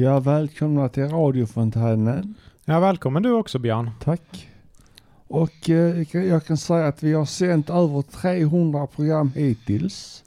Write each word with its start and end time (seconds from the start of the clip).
Ja, 0.00 0.20
välkomna 0.20 0.88
till 0.88 1.08
radiofontänen. 1.08 2.34
Ja, 2.64 2.80
välkommen 2.80 3.22
du 3.22 3.32
också 3.32 3.58
Björn. 3.58 3.90
Tack. 4.00 4.48
Och 5.28 5.70
eh, 5.70 6.16
jag 6.16 6.46
kan 6.46 6.56
säga 6.56 6.86
att 6.86 7.02
vi 7.02 7.12
har 7.12 7.24
sänt 7.24 7.70
över 7.70 8.02
300 8.02 8.86
program 8.86 9.32
hittills. 9.34 10.24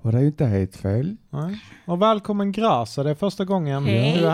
Och 0.00 0.12
det 0.12 0.18
är 0.18 0.22
inte 0.22 0.46
helt 0.46 0.76
fel. 0.76 1.16
Nej. 1.30 1.60
Och 1.84 2.02
välkommen 2.02 2.52
Grasa, 2.52 3.02
det 3.02 3.10
är 3.10 3.14
första 3.14 3.44
gången 3.44 3.84
Hej. 3.84 4.18
du 4.18 4.26
är 4.26 4.30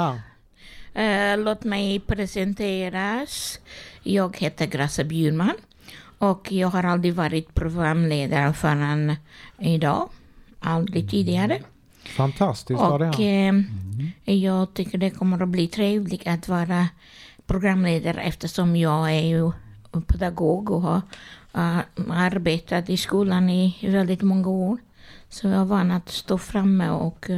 här. 0.94 1.32
Eh, 1.32 1.38
låt 1.44 1.64
mig 1.64 2.00
presenteras. 2.00 3.60
Jag 4.02 4.36
heter 4.36 4.66
Grassa 4.66 5.04
Bjurman 5.04 5.54
och 6.18 6.52
jag 6.52 6.68
har 6.68 6.84
aldrig 6.84 7.14
varit 7.14 7.54
programledare 7.54 8.52
förrän 8.52 9.16
idag. 9.58 10.08
Aldrig 10.60 11.10
tidigare. 11.10 11.58
Fantastiskt 12.16 12.80
var 12.80 12.98
det 12.98 13.08
Och 13.08 13.20
eh, 13.20 14.34
jag 14.34 14.74
tycker 14.74 14.98
det 14.98 15.10
kommer 15.10 15.42
att 15.42 15.48
bli 15.48 15.66
trevligt 15.68 16.26
att 16.26 16.48
vara 16.48 16.88
programledare 17.46 18.20
eftersom 18.22 18.76
jag 18.76 19.10
är 19.14 19.26
ju 19.26 19.52
pedagog 20.06 20.70
och 20.70 20.82
har 20.82 21.00
eh, 21.54 21.78
arbetat 22.10 22.90
i 22.90 22.96
skolan 22.96 23.50
i 23.50 23.76
väldigt 23.82 24.22
många 24.22 24.48
år. 24.48 24.78
Så 25.28 25.48
jag 25.48 25.60
är 25.60 25.64
van 25.64 25.90
att 25.90 26.08
stå 26.08 26.38
framme 26.38 26.90
och 26.90 27.30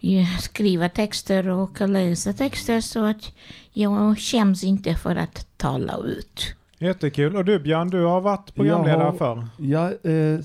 ju 0.00 0.24
skriva 0.40 0.88
texter 0.88 1.48
och 1.48 1.80
läsa 1.88 2.32
texter 2.32 2.80
så 2.80 3.04
att 3.04 3.32
jag 3.72 4.18
skäms 4.18 4.64
inte 4.64 4.94
för 4.94 5.16
att 5.16 5.46
tala 5.56 5.96
ut. 5.96 6.54
Jättekul. 6.78 7.36
Och 7.36 7.44
du 7.44 7.58
Björn, 7.58 7.90
du 7.90 8.04
har 8.04 8.20
varit 8.20 8.54
programledare 8.54 8.98
Jag 8.98 9.10
har- 9.10 9.18
förr. 9.18 9.48
Ja, 9.56 10.10
eh, 10.10 10.40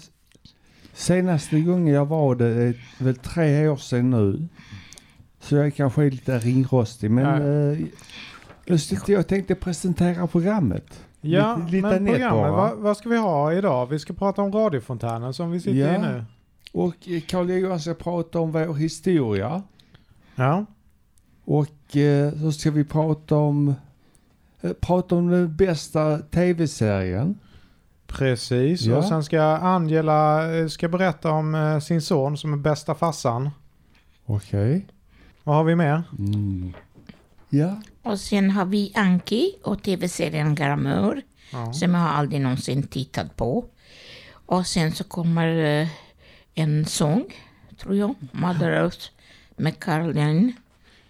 senaste 0.95 1.59
gången 1.61 1.93
jag 1.93 2.05
var 2.05 2.35
det 2.35 2.45
är 2.47 2.75
väl 2.97 3.15
tre 3.15 3.67
år 3.67 3.77
sedan 3.77 4.09
nu. 4.09 4.47
Så 5.39 5.55
jag 5.55 5.75
kanske 5.75 6.03
är 6.05 6.11
lite 6.11 6.39
ringrostig. 6.39 7.11
Men 7.11 7.23
Ja. 8.65 8.75
eh, 8.75 8.87
jag 9.07 9.27
tänkte 9.27 9.55
presentera 9.55 10.27
programmet. 10.27 11.01
Ja, 11.21 11.55
lite, 11.55 11.71
lite 11.75 11.87
men 11.99 12.05
programmet, 12.05 12.51
vad, 12.51 12.77
vad 12.77 12.97
ska 12.97 13.09
vi 13.09 13.17
ha 13.17 13.53
idag? 13.53 13.85
Vi 13.85 13.99
ska 13.99 14.13
prata 14.13 14.41
om 14.41 14.51
radiofontänen 14.51 15.33
som 15.33 15.51
vi 15.51 15.59
sitter 15.59 15.77
Ja. 15.93 15.95
i 15.95 16.01
nu. 16.01 16.25
Och 16.71 17.07
eh, 17.07 17.21
Carl 17.21 17.49
Johan 17.49 17.79
ska 17.79 17.93
prata 17.93 18.39
om 18.39 18.51
vår 18.51 18.73
historia. 18.73 19.63
Ja. 20.35 20.65
Och 21.45 21.97
eh, 21.97 22.33
så 22.41 22.51
ska 22.51 22.71
vi 22.71 22.83
prata 22.83 23.35
om, 23.35 23.75
eh, 24.61 24.71
prata 24.73 25.15
om 25.15 25.27
den 25.27 25.55
bästa 25.55 26.17
tv-serien. 26.17 27.39
Precis. 28.07 28.81
Ja. 28.81 28.97
Och 28.97 29.05
sen 29.05 29.23
ska 29.23 29.41
Angela 29.43 30.51
eh, 30.57 30.67
ska 30.67 30.87
berätta 30.87 31.31
om 31.31 31.55
eh, 31.55 31.79
sin 31.79 32.01
son 32.01 32.37
som 32.37 32.53
är 32.53 32.57
bästa 32.57 32.95
farsan. 32.95 33.49
Okej. 34.25 34.85
Vad 35.43 35.55
har 35.55 35.63
vi 35.63 35.75
mer? 35.75 36.03
Mm. 36.19 36.73
Ja. 37.49 37.81
Och 38.03 38.19
sen 38.19 38.51
har 38.51 38.65
vi 38.65 38.91
Anki 38.95 39.51
och 39.63 39.83
tv-serien 39.83 40.55
Glamour 40.55 41.21
Ja. 41.51 41.73
som 41.73 41.93
jag 41.93 42.03
aldrig 42.09 42.41
någonsin 42.41 42.87
tittat 42.87 43.35
på. 43.35 43.65
Och 44.45 44.67
sen 44.67 44.91
så 44.91 45.03
kommer 45.03 45.81
eh, 45.81 45.87
en 46.53 46.85
sång, 46.85 47.25
tror 47.81 47.95
jag, 47.95 48.15
Mother 48.31 48.71
Earth 48.71 48.99
med 49.57 49.79
Caroline. 49.79 50.53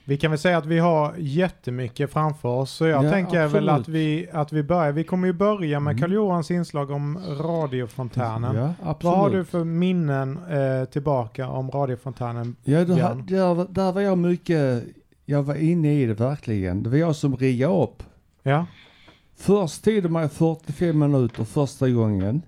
Vi 0.07 0.17
kan 0.17 0.31
väl 0.31 0.39
säga 0.39 0.57
att 0.57 0.65
vi 0.65 0.79
har 0.79 1.13
jättemycket 1.17 2.11
framför 2.11 2.49
oss. 2.49 2.71
Så 2.71 2.85
jag 2.85 3.05
Ja, 3.05 3.11
tänker 3.11 3.47
väl 3.47 3.69
absolut. 3.69 3.69
att 3.69 3.87
vi, 3.87 4.27
att 4.33 4.53
vi 4.53 4.63
börjar. 4.63 4.91
Vi 4.91 5.03
kommer 5.03 5.27
ju 5.27 5.33
börja 5.33 5.79
med 5.79 5.91
Mm. 5.91 6.01
Karl 6.01 6.13
Johans 6.13 6.51
inslag 6.51 6.91
om 6.91 7.17
radiofontänen. 7.39 8.55
Ja, 8.55 8.73
absolut. 8.83 9.03
Vad 9.03 9.17
har 9.17 9.29
du 9.29 9.45
för 9.45 9.63
minnen 9.63 10.39
eh, 10.49 10.85
tillbaka 10.85 11.47
om 11.49 11.71
radiofontänen? 11.71 12.55
Ja, 12.63 12.77
ha- 12.79 13.13
där, 13.13 13.73
där 13.73 13.91
var 13.91 14.01
jag 14.01 14.17
mycket, 14.17 14.83
jag 15.25 15.43
var 15.43 15.55
inne 15.55 15.93
i 16.01 16.05
det 16.05 16.13
verkligen. 16.13 16.83
Det 16.83 16.89
var 16.89 16.97
jag 16.97 17.15
som 17.15 17.37
riggade 17.37 17.73
upp. 17.83 18.03
Ja, 18.43 18.65
Först 19.37 19.83
tog 19.83 20.03
det 20.03 20.09
mig 20.09 20.29
45 20.29 20.99
minuter 20.99 21.43
första 21.43 21.89
gången. 21.89 22.41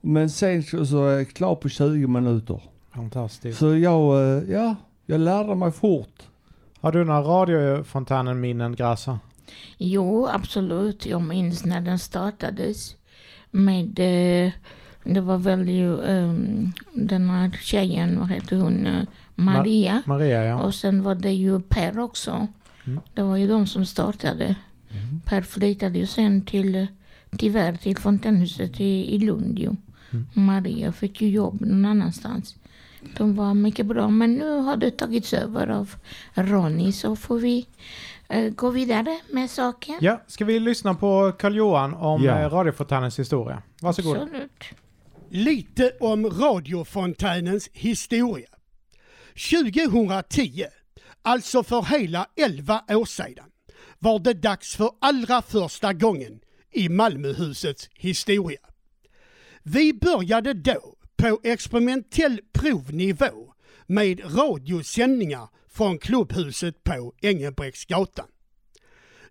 Men 0.00 0.30
sen 0.30 0.62
så, 0.62 0.86
så 0.86 1.06
är 1.06 1.16
jag 1.18 1.28
klar 1.28 1.54
på 1.54 1.68
20 1.68 2.06
minuter. 2.06 2.62
fantastiskt. 2.94 3.58
Så 3.58 3.76
jag, 3.76 4.14
eh, 4.38 4.50
ja, 4.50 4.74
jag 5.06 5.20
lärde 5.20 5.54
mig 5.54 5.72
fort. 5.72 6.22
Har 6.86 6.92
du 6.92 7.04
några 7.04 7.20
radiofontänen-minnen, 7.20 8.76
Grassa? 8.76 9.18
Jo, 9.78 10.26
absolut. 10.26 11.06
Jag 11.06 11.22
minns 11.22 11.64
när 11.64 11.80
den 11.80 11.98
startades. 11.98 12.96
Med, 13.50 13.98
eh, 13.98 14.52
det 15.04 15.20
var 15.20 15.38
väl 15.38 15.68
ju 15.68 15.96
um, 15.96 16.72
den 16.92 17.30
här 17.30 17.50
tjejen, 17.62 18.18
vad 18.18 18.30
heter 18.30 18.56
hon, 18.56 18.86
eh, 18.86 19.02
Maria. 19.34 20.02
Maria, 20.06 20.44
ja. 20.44 20.60
Och 20.60 20.74
sen 20.74 21.02
var 21.02 21.14
det 21.14 21.32
ju 21.32 21.60
Per 21.60 21.98
också. 21.98 22.46
Mm. 22.84 23.00
Det 23.14 23.22
var 23.22 23.36
ju 23.36 23.48
de 23.48 23.66
som 23.66 23.86
startade. 23.86 24.54
Per 25.24 25.42
flyttade 25.42 25.98
ju 25.98 26.06
sen 26.06 26.42
till, 26.42 26.86
tyvärr 27.38 27.76
till 27.76 27.96
Fontänhuset 27.96 28.80
i, 28.80 29.14
i 29.14 29.18
Lund 29.18 29.58
ju. 29.58 29.70
Mm. 30.10 30.26
Maria 30.32 30.92
fick 30.92 31.22
ju 31.22 31.28
jobb 31.28 31.60
någon 31.60 31.84
annanstans. 31.84 32.54
De 33.16 33.36
var 33.36 33.54
mycket 33.54 33.86
bra, 33.86 34.08
men 34.08 34.34
nu 34.34 34.50
har 34.58 34.76
det 34.76 34.90
tagits 34.90 35.32
över 35.32 35.68
av 35.68 35.90
Ronny 36.34 36.92
så 36.92 37.16
får 37.16 37.38
vi 37.38 37.66
eh, 38.28 38.50
gå 38.54 38.70
vidare 38.70 39.20
med 39.32 39.50
saken. 39.50 39.98
Ja, 40.00 40.22
ska 40.26 40.44
vi 40.44 40.60
lyssna 40.60 40.94
på 40.94 41.32
Karl 41.38 41.54
Johan 41.56 41.94
om 41.94 42.22
Ja. 42.24 42.38
eh, 42.40 42.50
radiofontänens 42.50 43.18
historia? 43.18 43.62
Varsågod. 43.82 44.16
Absolut. 44.16 44.64
Lite 45.30 45.90
om 46.00 46.30
radiofontänens 46.30 47.68
historia. 47.72 48.48
2010, 49.50 50.64
alltså 51.22 51.62
för 51.62 51.82
hela 51.82 52.26
11 52.36 52.80
år 52.88 53.04
sedan, 53.04 53.44
var 53.98 54.18
det 54.18 54.34
dags 54.34 54.76
för 54.76 54.90
allra 54.98 55.42
första 55.42 55.92
gången 55.92 56.40
i 56.72 56.88
Malmöhusets 56.88 57.88
historia. 57.94 58.60
Vi 59.62 59.92
började 59.94 60.52
då 60.54 60.95
på 61.16 61.40
experimentell 61.42 62.40
provnivå 62.52 63.52
med 63.86 64.38
radiosändningar 64.38 65.48
från 65.68 65.98
klubbhuset 65.98 66.84
på 66.84 67.14
Engelbrektsgatan. 67.20 68.26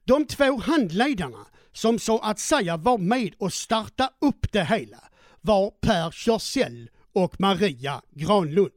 De 0.04 0.26
två 0.26 0.58
handledarna 0.58 1.46
som 1.74 2.00
så 2.00 2.20
att 2.20 2.40
säga 2.40 2.78
var 2.78 2.98
med 2.98 3.34
och 3.38 3.54
starta 3.54 4.10
upp 4.22 4.52
det 4.52 4.64
hela 4.64 5.04
var 5.42 5.72
Per 5.72 6.12
Körsell 6.12 6.90
och 7.14 7.40
Maria 7.40 8.02
Granlund. 8.12 8.72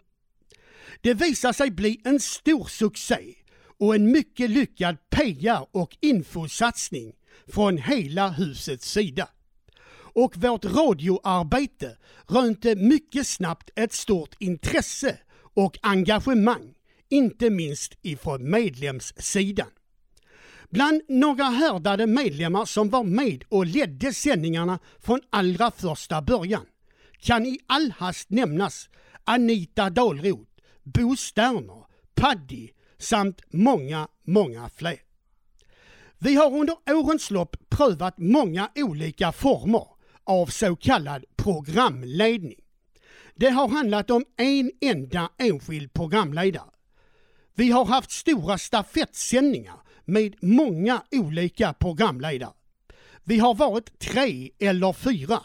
Det 1.01 1.15
visade 1.15 1.55
sig 1.55 1.71
bli 1.71 2.01
en 2.05 2.21
stor 2.21 2.65
succé 2.65 3.35
och 3.79 3.95
en 3.95 4.13
mycket 4.13 4.51
lyckad 4.51 4.97
PR 5.11 5.67
och 5.73 5.97
infosatsning 6.01 7.13
från 7.47 7.79
hela 7.79 8.29
husets 8.29 8.91
sida. 8.91 9.29
Och 10.19 10.37
vårt 10.37 10.65
radioarbete 10.65 11.97
rönte 12.27 12.77
mycket 12.77 13.27
snabbt 13.27 13.71
ett 13.77 13.93
stort 13.93 14.35
intresse 14.39 15.19
och 15.55 15.79
engagemang, 15.83 16.75
inte 17.09 17.51
minst 17.51 17.99
ifrån 18.03 18.51
medlemssidan. 18.51 19.71
Bland 20.71 21.03
några 21.09 21.45
härdade 21.45 22.07
medlemmar 22.07 22.65
som 22.65 22.89
var 22.89 23.05
med 23.05 23.45
och 23.49 23.67
ledde 23.67 24.13
sändningarna 24.13 24.79
från 25.01 25.21
allra 25.31 25.71
första 25.71 26.23
början 26.23 26.67
kan 27.19 27.47
i 27.47 27.59
all 27.67 27.91
hast 27.91 28.31
nämnas 28.31 28.89
Anita 29.25 29.91
Dahlroth, 29.91 30.51
Bo 30.83 31.17
Sterner, 31.17 31.85
Paddy 32.15 32.69
samt 32.99 33.41
många, 33.53 34.09
många 34.27 34.71
fler. 34.77 35.01
Vi 36.19 36.35
har 36.35 36.55
under 36.55 36.77
årens 36.91 37.31
lopp 37.31 37.57
prövat 37.69 38.19
många 38.19 38.71
olika 38.77 39.33
former 39.33 39.98
av 40.29 40.47
så 40.47 40.77
kallad 40.77 41.25
programledning. 41.37 42.61
Det 43.35 43.51
har 43.51 43.69
handlat 43.69 44.11
om 44.11 44.25
en 44.37 44.71
enda 44.81 45.31
enskild 45.39 45.93
programledare. 45.93 46.71
Vi 47.55 47.71
har 47.71 47.85
haft 47.85 48.11
stora 48.11 48.59
stafettsändningar 48.59 49.77
med 50.05 50.35
många 50.43 51.03
olika 51.11 51.73
programledare. 51.73 52.53
Vi 53.25 53.39
har 53.39 53.55
varit 53.55 53.99
tre 53.99 54.51
eller 54.59 54.93
fyra. 54.93 55.41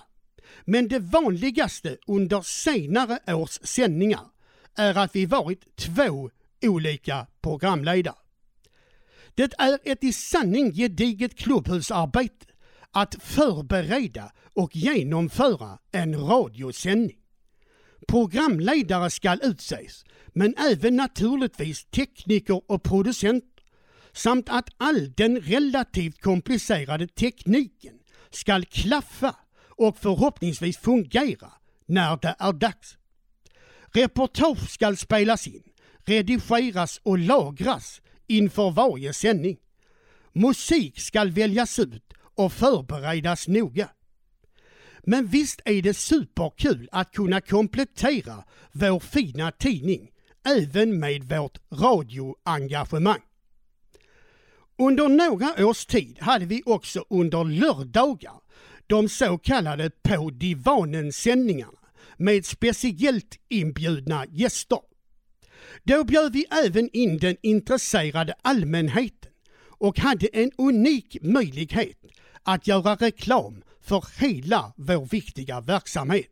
Men 0.66 0.88
det 0.88 1.00
vanligaste 1.00 1.98
under 2.08 2.42
senare 2.42 3.36
års 3.36 3.60
sändningar 3.64 4.26
är 4.76 4.98
att 4.98 5.16
vi 5.16 5.26
varit 5.26 5.76
två 5.76 6.30
olika 6.62 7.28
programledare. 7.42 8.16
Det 9.36 9.54
är 9.58 9.80
ett 9.84 10.04
i 10.04 10.14
sanning 10.14 10.74
gediget 10.74 11.38
klubbhusarbete 11.38 12.46
att 12.94 13.16
förbereda 13.20 14.32
och 14.54 14.76
genomföra 14.76 15.78
en 15.92 16.28
radiosändning. 16.28 17.18
Programledare 18.08 19.10
skall 19.10 19.40
utses, 19.44 20.06
men 20.28 20.56
även 20.58 20.96
naturligtvis 20.96 21.86
tekniker 21.86 22.72
och 22.72 22.84
producenter 22.84 23.64
samt 24.14 24.50
att 24.50 24.70
all 24.78 25.14
den 25.14 25.42
relativt 25.42 26.22
komplicerade 26.22 27.08
tekniken 27.08 27.94
skall 28.30 28.66
klaffa 28.66 29.36
och 29.68 29.98
förhoppningsvis 29.98 30.78
fungera 30.78 31.52
när 31.86 32.18
det 32.22 32.36
är 32.40 32.54
dags. 32.54 32.98
Reportage 33.94 34.70
skall 34.70 34.98
spelas 34.98 35.48
in, 35.48 35.64
redigeras 36.06 37.00
och 37.04 37.18
lagras 37.18 38.02
inför 38.28 38.72
varje 38.72 39.14
sändning. 39.14 39.58
Musik 40.34 41.00
ska 41.00 41.26
väljas 41.26 41.80
ut 41.80 42.14
och 42.36 42.54
förberedas 42.54 43.48
noga. 43.48 43.90
Men 45.04 45.28
visst 45.28 45.62
är 45.66 45.82
det 45.82 45.94
superkul 45.94 46.90
att 46.92 47.12
kunna 47.12 47.42
komplettera 47.42 48.44
vår 48.72 49.00
fina 49.00 49.52
tidning 49.52 50.10
även 50.46 51.00
med 51.00 51.24
vårt 51.24 51.58
radioengagemang. 51.72 53.22
Under 54.78 55.10
några 55.10 55.68
års 55.68 55.86
tid 55.86 56.18
hade 56.20 56.46
vi 56.46 56.64
också 56.66 57.06
under 57.10 57.44
lördagar 57.44 58.34
de 58.88 59.10
så 59.10 59.38
kallade 59.38 59.90
På 59.90 60.30
divanen-sändningarna 60.30 61.80
med 62.18 62.46
speciellt 62.46 63.40
inbjudna 63.50 64.26
gäster. 64.26 64.80
Då 65.84 66.04
bjöd 66.04 66.34
vi 66.34 66.46
även 66.66 66.90
in 66.94 67.18
den 67.18 67.38
intresserade 67.42 68.34
allmänheten 68.42 69.32
och 69.68 70.00
hade 70.00 70.28
en 70.28 70.52
unik 70.58 71.18
möjlighet 71.22 72.04
att 72.44 72.68
göra 72.68 72.96
reklam 72.96 73.64
för 73.82 74.06
hela 74.20 74.74
vår 74.76 75.06
viktiga 75.06 75.62
verksamhet. 75.62 76.28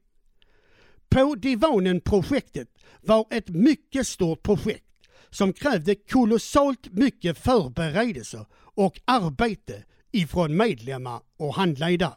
På 1.09 1.35
Divanen-projektet 1.35 2.67
var 3.01 3.25
ett 3.31 3.49
mycket 3.49 4.07
stort 4.07 4.43
projekt 4.43 4.85
som 5.29 5.53
krävde 5.53 5.95
kolossalt 5.95 6.91
mycket 6.91 7.37
förberedelser 7.37 8.45
och 8.53 9.01
arbete 9.05 9.83
ifrån 10.11 10.57
medlemmar 10.57 11.21
och 11.37 11.55
handledare. 11.55 12.13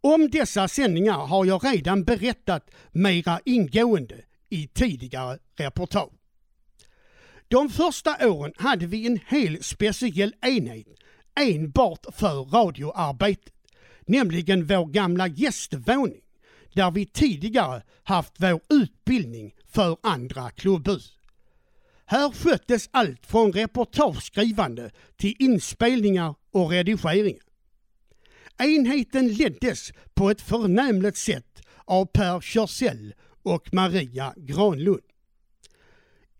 Om 0.00 0.30
dessa 0.30 0.68
sändningar 0.68 1.26
har 1.26 1.44
jag 1.44 1.64
redan 1.64 2.04
berättat 2.04 2.70
mera 2.92 3.40
ingående 3.44 4.24
i 4.48 4.68
tidigare 4.68 5.38
reportage. 5.56 6.12
De 7.48 7.68
första 7.68 8.28
åren 8.28 8.52
hade 8.56 8.86
vi 8.86 9.06
en 9.06 9.20
helt 9.26 9.64
speciell 9.64 10.34
enhet 10.40 10.86
enbart 11.40 12.06
för 12.12 12.44
radioarbetet, 12.44 13.54
nämligen 14.06 14.66
vår 14.66 14.86
gamla 14.86 15.26
gästvåning 15.26 16.20
där 16.74 16.90
vi 16.90 17.06
tidigare 17.06 17.82
haft 18.02 18.32
vår 18.36 18.60
utbildning 18.68 19.54
för 19.68 19.96
andra 20.02 20.50
klubbhus. 20.50 21.12
Här 22.06 22.30
sköttes 22.30 22.88
allt 22.90 23.26
från 23.26 23.52
reportageskrivande 23.52 24.90
till 25.16 25.34
inspelningar 25.38 26.34
och 26.50 26.70
redigering. 26.70 27.38
Enheten 28.58 29.28
leddes 29.28 29.92
på 30.14 30.30
ett 30.30 30.40
förnämligt 30.40 31.16
sätt 31.16 31.62
av 31.84 32.06
Per 32.06 32.40
Körsell 32.40 33.14
och 33.42 33.74
Maria 33.74 34.34
Granlund. 34.36 35.02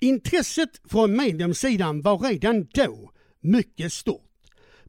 Intresset 0.00 0.80
från 0.84 1.16
medlemssidan 1.16 2.02
var 2.02 2.18
redan 2.18 2.66
då 2.74 3.12
mycket 3.40 3.92
stort. 3.92 4.25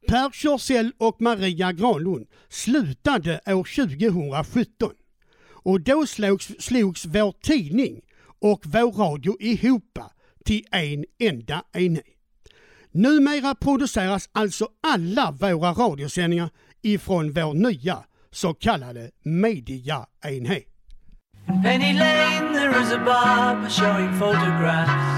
Per 0.08 0.30
Körsell 0.30 0.92
och 0.98 1.20
Maria 1.20 1.72
Granlund 1.72 2.26
slutade 2.48 3.40
år 3.46 3.86
2017 3.86 4.90
och 5.50 5.80
då 5.80 6.06
slogs, 6.06 6.46
slogs 6.58 7.06
vår 7.06 7.32
tidning 7.42 8.00
och 8.40 8.60
vår 8.64 8.92
radio 8.92 9.36
ihop 9.40 9.98
till 10.44 10.64
en 10.70 11.04
enda 11.18 11.62
enhet. 11.72 12.04
Numera 12.92 13.54
produceras 13.54 14.28
alltså 14.32 14.68
alla 14.82 15.30
våra 15.30 15.72
radiosändningar 15.72 16.50
ifrån 16.82 17.32
vår 17.32 17.54
nya 17.54 18.04
så 18.30 18.54
kallade 18.54 19.10
mediaenhet. 19.22 20.66
Penny 21.64 21.92
Lane 21.92 22.52
there 22.52 22.82
is 22.82 22.92
a 22.92 22.98
barber 22.98 23.70
showing 23.70 24.18
photographs 24.18 25.17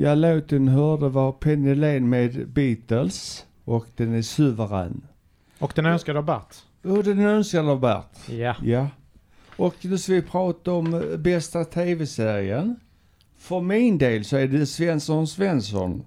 Ja, 0.00 0.14
låten 0.14 0.68
hörde 0.68 1.08
var 1.08 1.32
Penny 1.32 1.74
Lane 1.74 2.00
med 2.00 2.48
Beatles 2.48 3.46
och 3.64 3.86
den 3.96 4.14
är 4.14 4.22
suverän. 4.22 5.06
Och 5.58 5.72
den 5.74 5.86
är 5.86 5.90
önskad 5.90 6.16
av 6.16 6.24
Bert. 6.24 6.56
Och 6.82 7.04
den 7.04 7.18
är 7.18 7.26
önskad 7.26 7.68
av 7.68 7.80
Bert. 7.80 8.28
Ja. 8.28 8.56
Ja. 8.62 8.88
Och 9.56 9.74
nu 9.80 9.98
ska 9.98 10.12
vi 10.12 10.22
prata 10.22 10.72
om 10.72 10.94
eh, 10.94 11.16
bästa 11.16 11.64
tv-serien. 11.64 12.80
För 13.38 13.60
min 13.60 13.98
del 13.98 14.24
så 14.24 14.36
är 14.36 14.48
det 14.48 14.66
Svensson 14.66 15.26
Svensson. 15.26 16.04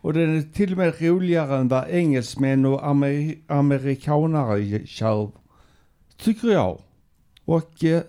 Och 0.00 0.12
den 0.12 0.38
är 0.38 0.42
till 0.42 0.72
och 0.72 0.78
med 0.78 1.00
roligare 1.00 1.56
än 1.56 1.68
vad 1.68 1.88
engelsmän 1.88 2.64
och 2.66 2.86
amer 2.86 3.34
amerikanare 3.46 4.86
kör. 4.86 5.30
Tycker 6.16 6.48
jag. 6.48 6.80
Och 7.44 7.84
eh, 7.84 8.02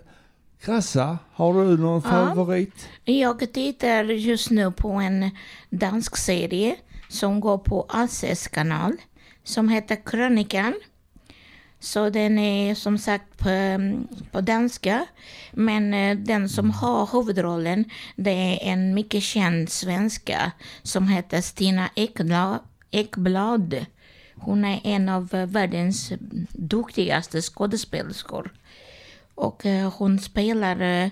Krassa, 0.64 1.18
har 1.32 1.54
du 1.54 1.76
någon 1.76 2.02
Ja. 2.04 2.10
favorit? 2.10 2.88
Jag 3.04 3.52
tittar 3.52 4.04
just 4.04 4.50
nu 4.50 4.70
på 4.72 4.88
en 4.90 5.30
dansk 5.70 6.16
serie 6.16 6.76
som 7.08 7.40
går 7.40 7.58
på 7.58 7.86
Ases 7.88 8.48
kanal 8.48 8.92
som 9.44 9.68
heter 9.68 9.96
Krönikan. 10.04 10.74
Så 11.80 12.10
den 12.10 12.38
är 12.38 12.74
som 12.74 12.98
sagt 12.98 13.38
på, 13.38 13.48
på 14.32 14.40
danska. 14.40 15.06
Men 15.52 15.94
eh, 15.94 16.16
den 16.16 16.48
som 16.48 16.70
har 16.70 17.08
huvudrollen 17.12 17.84
det 18.16 18.30
är 18.30 18.72
en 18.72 18.94
mycket 18.94 19.22
känd 19.22 19.68
svenska 19.68 20.52
som 20.82 21.08
heter 21.08 21.40
Stina 21.40 21.90
Ekblad. 21.94 22.58
Ekblad. 22.90 23.86
Hon 24.36 24.64
är 24.64 24.80
en 24.84 25.08
av 25.08 25.28
världens 25.28 26.12
duktigaste 26.52 27.42
skådespelerskor. 27.42 28.52
Och 29.34 29.66
eh, 29.66 29.92
hon 29.98 30.18
spelar, 30.18 31.10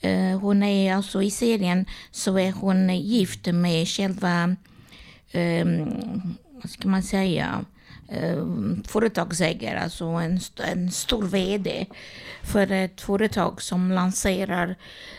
eh, 0.00 0.38
hon 0.40 0.62
är 0.62 0.94
alltså 0.94 1.22
i 1.22 1.30
serien 1.30 1.86
så 2.10 2.38
är 2.38 2.52
hon 2.52 2.96
gift 2.96 3.46
med 3.46 3.88
själva, 3.88 4.56
eh, 5.30 5.66
vad 6.62 6.70
ska 6.70 6.88
man 6.88 7.02
säga, 7.02 7.64
eh, 8.08 8.46
företagsägare, 8.86 9.78
alltså 9.78 10.04
en, 10.04 10.40
en 10.64 10.90
stor 10.90 11.22
VD 11.22 11.86
för 12.42 12.72
ett 12.72 13.00
företag 13.00 13.62
som 13.62 13.92
lanserar 13.92 14.76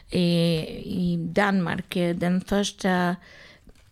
eh, 0.09 0.63
i 0.73 1.29
Danmark 1.33 1.95
eh, 1.95 2.15
den 2.15 2.41
första, 2.41 3.15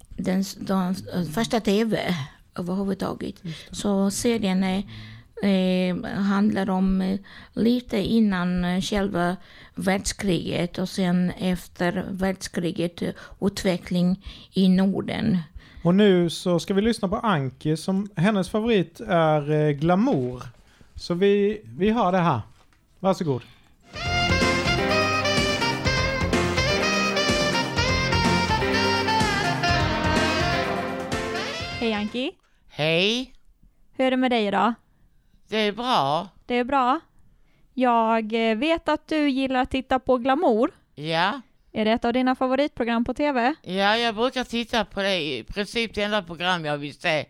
den, 0.09 0.43
den 0.57 0.95
första 1.33 1.59
TV 1.59 2.15
överhuvudtaget. 2.55 3.35
Så 3.71 4.11
serien 4.11 4.63
är 4.63 4.83
eh, 5.41 6.11
handlar 6.13 6.69
om 6.69 7.01
eh, 7.01 7.19
lite 7.53 7.97
innan 7.97 8.65
eh, 8.65 8.81
själva 8.81 9.37
världskriget 9.75 10.77
och 10.77 10.89
sen 10.89 11.31
efter 11.31 12.05
världskriget 12.09 13.01
eh, 13.01 13.09
utveckling 13.41 14.25
i 14.53 14.69
Norden. 14.69 15.37
Och 15.83 15.95
nu 15.95 16.29
så 16.29 16.59
ska 16.59 16.73
vi 16.73 16.81
lyssna 16.81 17.07
på 17.07 17.15
Anki 17.15 17.77
som 17.77 18.09
hennes 18.15 18.49
favorit 18.49 18.99
är 19.07 19.51
eh, 19.51 19.69
glamour. 19.71 20.43
Så 20.95 21.13
vi, 21.13 21.61
vi 21.77 21.89
har 21.89 22.11
det 22.11 22.17
här. 22.17 22.41
Varsågod. 22.99 23.41
Hej 31.79 31.93
Anki. 31.93 32.31
Hej, 32.69 33.33
Hur 33.97 34.05
är 34.05 34.11
det 34.11 34.17
med 34.17 34.31
dig 34.31 34.45
idag? 34.47 34.73
Det 35.51 35.57
är 35.57 35.71
bra. 35.71 36.27
Det 36.45 36.55
är 36.55 36.63
bra. 36.63 36.99
Jag 37.73 38.51
eh, 38.51 38.57
vet 38.57 38.89
att 38.89 39.07
du 39.07 39.29
gillar 39.29 39.61
att 39.61 39.69
titta 39.69 39.99
på 39.99 40.17
Glamour. 40.17 40.71
Ja, 40.95 41.41
Är 41.71 41.85
det 41.85 41.91
ett 41.91 42.05
av 42.05 42.13
dina 42.13 42.35
favoritprogram 42.35 43.05
på 43.05 43.13
TV? 43.13 43.55
ja, 43.61 43.97
jag 43.97 44.15
brukar 44.15 44.43
titta 44.43 44.85
på 44.85 45.01
det. 45.01 45.21
I 45.37 45.43
princip 45.43 45.93
det 45.95 46.01
enda 46.03 46.23
program 46.23 46.65
jag 46.65 46.77
vill 46.77 46.93
se. 46.99 47.25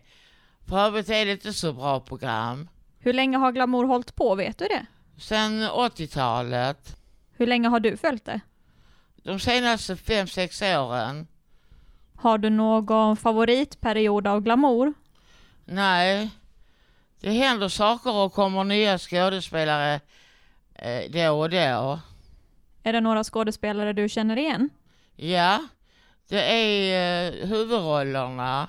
För 0.68 0.78
övrigt 0.78 1.08
är 1.10 1.26
det 1.26 1.32
inte 1.32 1.52
så 1.52 1.72
bra 1.72 2.00
program. 2.00 2.68
Hur 2.98 3.12
länge 3.12 3.36
har 3.38 3.52
Glamour 3.52 3.84
hållit 3.84 4.14
på, 4.16 4.34
vet 4.34 4.58
du 4.58 4.64
det? 4.64 4.86
Sen 5.18 5.62
80-talet. 5.62 6.96
Hur 7.36 7.46
länge 7.46 7.68
har 7.68 7.80
du 7.80 7.96
följt 7.96 8.24
det? 8.24 8.40
De 9.16 9.38
senaste 9.40 9.96
fem 9.96 10.26
sex 10.26 10.62
åren. 10.62 11.26
Har 12.16 12.38
du 12.38 12.50
någon 12.50 13.16
favoritperiod 13.16 14.26
av 14.26 14.40
Glamour? 14.40 14.94
Nej, 15.64 16.30
det 17.22 17.30
händer 17.30 17.68
saker 17.68 18.12
och 18.12 18.32
kommer 18.32 18.64
nya 18.64 18.98
skådespelare 18.98 20.00
eh, 20.74 21.10
då 21.10 21.40
och 21.40 21.50
då. 21.50 22.00
Är 22.82 22.92
det 22.92 23.00
några 23.00 23.24
skådespelare 23.24 23.92
du 23.92 24.08
känner 24.08 24.36
igen? 24.36 24.70
Ja, 25.16 25.68
det 26.28 26.42
är 26.42 27.42
eh, 27.42 27.48
huvudrollerna. 27.48 28.68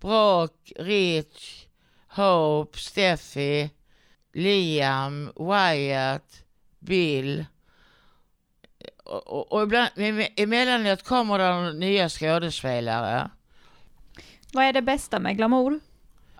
Brock, 0.00 0.72
Rich, 0.76 1.66
Hope, 2.08 2.78
Steffi, 2.78 3.70
Liam, 4.32 5.32
Wyatt, 5.36 6.42
Bill. 6.78 7.44
Och, 9.04 9.26
och, 9.26 9.52
och 9.52 9.62
ibland, 9.62 9.90
emellanåt 10.36 11.04
kommer 11.04 11.38
det 11.38 11.72
nya 11.72 12.08
skådespelare. 12.08 13.30
Vad 14.52 14.64
är 14.64 14.72
det 14.72 14.82
bästa 14.82 15.18
med 15.18 15.36
Glamour? 15.36 15.80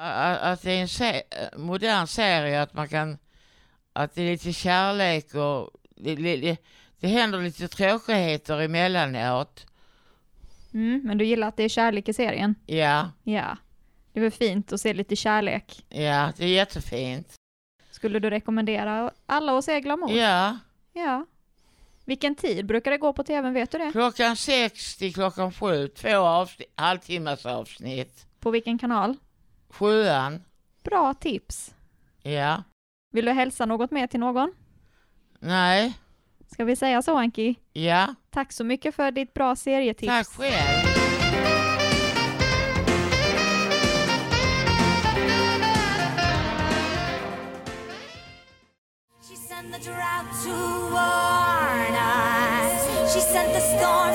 Att 0.02 0.62
det 0.62 0.73
är 0.73 0.80
en 0.83 0.88
se- 0.88 1.23
modern 1.57 2.07
serie, 2.07 2.62
att 2.62 2.75
man 2.75 2.88
kan 2.88 3.19
att 3.92 4.14
det 4.14 4.23
är 4.23 4.30
lite 4.33 4.52
kärlek 4.52 5.35
och 5.35 5.71
det, 5.97 6.14
det, 6.14 6.57
det 7.00 7.09
händer 7.09 7.40
lite 7.40 7.69
tråkigheter 7.69 8.61
emellanåt. 8.61 9.66
Mm, 10.75 11.00
men 11.04 11.19
du 11.19 11.25
gillar 11.25 11.49
att 11.49 11.57
det 11.57 11.62
är 11.62 11.69
kärlek 11.69 12.09
i 12.09 12.12
serien? 12.12 12.54
Ja, 12.66 13.11
Ja. 13.25 13.57
Det 14.12 14.21
väl 14.21 14.30
fint 14.30 14.73
att 14.73 14.80
se 14.80 14.95
lite 14.95 15.16
kärlek. 15.16 15.85
ja, 15.88 16.33
det 16.37 16.45
är 16.45 16.49
jättefint. 16.49 17.35
Skulle 17.90 18.19
du 18.19 18.30
rekommendera 18.30 19.11
alla 19.26 19.59
att 19.59 19.64
se 19.64 19.80
Glamour? 19.80 20.12
Ja, 20.12 20.59
Ja. 20.92 21.26
Vilken 22.04 22.35
tid 22.35 22.66
brukar 22.66 22.90
det 22.90 22.99
gå 22.99 23.12
på 23.12 23.23
tvn, 23.23 23.54
vet 23.54 23.71
du 23.71 23.78
det? 23.78 23.92
klockan 23.92 24.37
sex 24.37 24.97
till 24.97 25.14
klockan 25.14 25.52
sju, 25.52 25.88
två 25.88 26.16
avsnitt, 26.16 26.73
halvtimmas 26.75 27.47
avsnitt. 27.47 28.26
På 28.40 28.50
vilken 28.50 28.78
kanal? 28.78 29.16
Sjuan, 29.71 30.45
Bra 30.85 31.15
tips. 31.15 31.75
ja. 32.23 32.62
Vill 33.12 33.25
du 33.25 33.33
hälsa 33.33 33.67
något 33.67 33.91
mer 33.91 34.07
till 34.07 34.21
någon? 34.21 34.53
Nej, 35.39 35.99
Ska 36.53 36.65
vi 36.65 36.77
säga 36.77 37.03
så 37.03 37.19
Anki? 37.19 37.55
ja. 37.73 38.15
Tack 38.31 38.53
så 38.53 38.65
mycket 38.65 38.95
för 38.95 39.11
ditt 39.11 39.35
bra 39.35 39.57
serietips. 39.57 40.07
Tack 40.09 40.27
själv. 40.27 40.87
She 49.29 49.37
sent 49.37 49.73
the 49.73 49.79
drought 49.79 50.27
to 50.45 50.55
warn 50.95 51.95
us. 51.95 53.15
She 53.15 53.21
sent 53.21 53.53
the 53.53 53.61
storm 53.61 54.15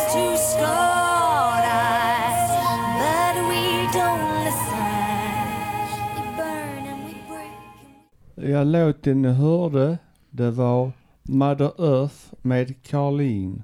Ja, 8.36 8.64
låten 8.64 9.22
ni 9.22 9.30
hörde, 9.30 9.98
det 10.30 10.52
var 10.52 10.92
Mother 11.24 11.72
Earth 11.80 12.16
med 12.42 12.84
Carlin. 12.84 13.64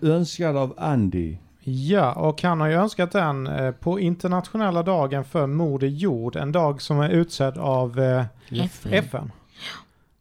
Önskad 0.00 0.56
av 0.56 0.74
Andy. 0.76 1.36
Ja, 1.64 2.12
och 2.12 2.42
han 2.42 2.60
har 2.60 2.68
ju 2.68 2.74
önskat 2.74 3.12
den 3.12 3.46
eh, 3.46 3.70
på 3.70 4.00
internationella 4.00 4.82
dagen 4.82 5.24
för 5.24 5.46
Moder 5.46 5.86
Jord. 5.86 6.36
En 6.36 6.52
dag 6.52 6.82
som 6.82 7.00
är 7.00 7.08
utsedd 7.08 7.58
av 7.58 8.00
eh, 8.00 8.24
FN. 8.50 8.92
FN. 8.92 9.32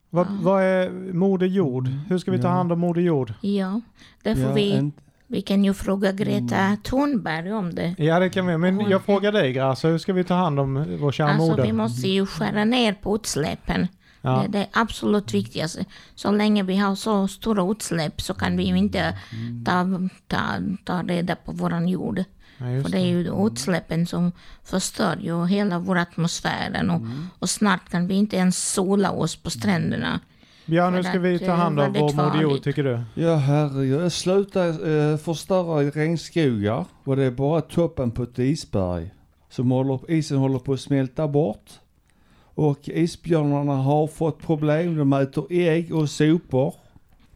Vad, 0.09 0.27
vad 0.27 0.63
är 0.63 0.89
Moder 1.13 1.47
Jord? 1.47 1.87
Hur 1.87 2.17
ska 2.17 2.31
vi 2.31 2.41
ta 2.41 2.47
hand 2.47 2.71
om 2.71 2.79
Moder 2.79 3.01
Jord? 3.01 3.33
Ja, 3.41 3.81
därför 4.23 4.41
Ja, 4.41 4.53
vi, 4.53 4.71
en, 4.71 4.91
vi 5.31 5.41
kan 5.41 5.65
ju 5.65 5.73
fråga 5.73 6.11
Greta 6.11 6.77
Thunberg 6.83 7.53
om 7.53 7.75
det. 7.75 7.95
Ja, 7.97 8.19
det 8.19 8.29
kan 8.29 8.47
vi. 8.47 8.57
Men 8.57 8.79
jag 8.89 9.05
frågar 9.05 9.31
dig 9.31 9.53
Grassa, 9.53 9.87
hur 9.87 9.97
ska 9.97 10.13
vi 10.13 10.23
ta 10.23 10.33
hand 10.33 10.59
om 10.59 10.97
vår 10.99 11.11
kära 11.11 11.29
Alltså 11.29 11.51
moder? 11.51 11.63
vi 11.63 11.73
måste 11.73 12.07
ju 12.07 12.25
skära 12.25 12.65
ner 12.65 12.93
på 12.93 13.15
utsläppen. 13.15 13.87
Ja. 14.21 14.29
Det 14.29 14.45
är 14.57 14.61
det 14.61 14.67
absolut 14.73 15.33
viktigaste. 15.33 15.85
Så 16.15 16.31
länge 16.31 16.63
vi 16.63 16.77
har 16.77 16.95
så 16.95 17.27
stora 17.27 17.71
utsläpp 17.71 18.21
så 18.21 18.33
kan 18.33 18.57
vi 18.57 18.63
ju 18.63 18.77
inte 18.77 19.17
ta, 19.65 19.85
ta, 20.27 20.37
ta 20.83 21.03
reda 21.03 21.35
på 21.35 21.51
våran 21.51 21.87
jord. 21.87 22.23
Ja, 22.57 22.69
just 22.69 22.85
För 22.85 22.91
det 22.91 22.99
är 22.99 23.07
ju 23.07 23.47
utsläppen 23.47 24.07
som 24.07 24.31
förstör 24.63 25.17
ju 25.21 25.45
hela 25.45 25.79
vår 25.79 25.97
atmosfären 25.97 26.89
och, 26.89 27.01
och 27.39 27.49
snart 27.49 27.89
kan 27.89 28.07
vi 28.07 28.13
inte 28.13 28.35
ens 28.35 28.73
sola 28.73 29.11
oss 29.11 29.35
på 29.35 29.49
stränderna. 29.49 30.19
Hur 30.71 30.91
för 30.91 31.09
ska 31.09 31.19
vi 31.19 31.39
ta 31.39 31.45
eh, 31.45 31.51
hand 31.55 31.79
om 31.79 31.93
vår 31.93 32.43
Moder 32.43 32.57
tycker 32.57 32.83
du? 32.83 32.99
ja 33.13 33.35
herregud, 33.35 34.13
sluta 34.13 34.67
eh, 34.67 35.17
förstöra 35.17 35.81
regnskogar 35.83 36.85
och 37.03 37.15
det 37.15 37.23
är 37.23 37.31
bara 37.31 37.61
toppen 37.61 38.11
på 38.11 38.23
ett 38.23 38.39
isberg. 38.39 39.11
Som 39.49 39.71
håller, 39.71 40.11
isen 40.11 40.37
håller 40.37 40.59
på 40.59 40.73
att 40.73 40.79
smälta 40.79 41.27
bort. 41.27 41.69
Och 42.55 42.89
isbjörnarna 42.89 43.75
har 43.75 44.07
fått 44.07 44.41
problem, 44.41 44.97
de 44.97 45.13
äter 45.13 45.45
ägg 45.49 45.95
och 45.95 46.09
sopor. 46.09 46.75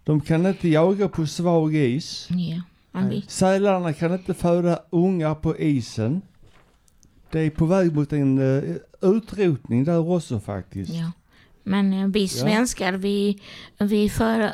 De 0.03 0.21
kan 0.21 0.45
inte 0.45 0.69
jaga 0.69 1.09
på 1.09 1.27
svag 1.27 1.75
is. 1.75 2.27
Ja, 2.29 3.01
Sälarna 3.27 3.93
kan 3.93 4.13
inte 4.13 4.33
föda 4.33 4.79
ungar 4.89 5.35
på 5.35 5.57
isen. 5.57 6.21
Det 7.31 7.39
är 7.39 7.49
på 7.49 7.65
väg 7.65 7.95
mot 7.95 8.13
en 8.13 8.39
uh, 8.39 8.75
utrotning 9.01 9.83
där 9.83 10.09
också 10.09 10.39
faktiskt. 10.39 10.93
ja. 10.93 11.11
Men 11.67 11.93
eh, 11.93 12.07
vi 12.07 12.27
svenskar, 12.27 12.93
vi, 12.93 13.41
vi, 13.77 14.09
för, 14.09 14.51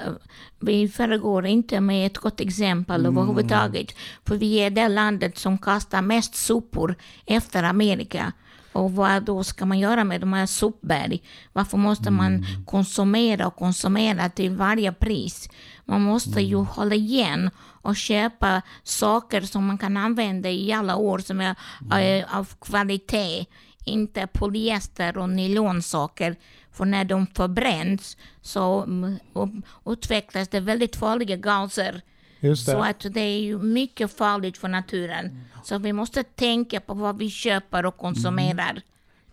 vi 0.59 0.87
föregår 0.87 1.45
inte 1.45 1.81
med 1.81 2.07
ett 2.07 2.17
gott 2.17 2.39
exempel 2.39 3.05
överhuvudtaget. 3.05 3.95
För 4.25 4.35
vi 4.35 4.55
är 4.55 4.69
det 4.69 4.87
landet 4.87 5.37
som 5.37 5.57
kastar 5.57 6.01
mest 6.01 6.35
sopor 6.35 6.95
efter 7.25 7.63
Amerika. 7.63 8.33
Och 8.73 8.91
vad 8.91 9.23
då 9.23 9.43
ska 9.43 9.65
man 9.65 9.79
göra 9.79 10.03
med 10.03 10.21
de 10.21 10.33
här 10.33 10.45
sopberg? 10.45 11.23
Varför 11.53 11.77
måste 11.77 12.11
man 12.11 12.45
konsumera 12.65 13.47
och 13.47 13.55
konsumera 13.55 14.29
till 14.29 14.55
varje 14.55 14.91
pris? 14.91 15.49
Man 15.85 16.01
måste 16.01 16.41
ju 16.41 16.55
hålla 16.55 16.95
igen 16.95 17.49
och 17.81 17.95
köpa 17.95 18.61
saker 18.83 19.41
som 19.41 19.65
man 19.65 19.77
kan 19.77 19.97
använda 19.97 20.49
i 20.49 20.71
alla 20.71 20.95
år 20.95 21.19
som 21.19 21.41
är 21.41 21.55
eh, 21.99 22.37
av 22.37 22.47
kvalitet. 22.61 23.45
Inte 23.85 24.27
polyester 24.27 25.17
och 25.17 25.29
nylonsaker. 25.29 26.35
För 26.71 26.85
när 26.85 27.05
de 27.05 27.27
förbränns 27.27 28.17
så 28.41 28.83
mm, 28.83 29.63
utvecklas 29.85 30.47
det 30.47 30.59
väldigt 30.59 30.95
farliga 30.95 31.35
gaser. 31.35 32.01
Just 32.39 32.65
Så 32.65 32.71
det. 32.71 32.89
att 32.89 33.05
det 33.13 33.21
är 33.21 33.39
ju 33.39 33.57
mycket 33.57 34.17
farligt 34.17 34.57
för 34.57 34.67
naturen. 34.67 35.43
Så 35.63 35.77
vi 35.77 35.93
måste 35.93 36.23
tänka 36.23 36.79
på 36.79 36.93
vad 36.93 37.17
vi 37.17 37.29
köper 37.29 37.85
och 37.85 37.97
konsumerar. 37.97 38.81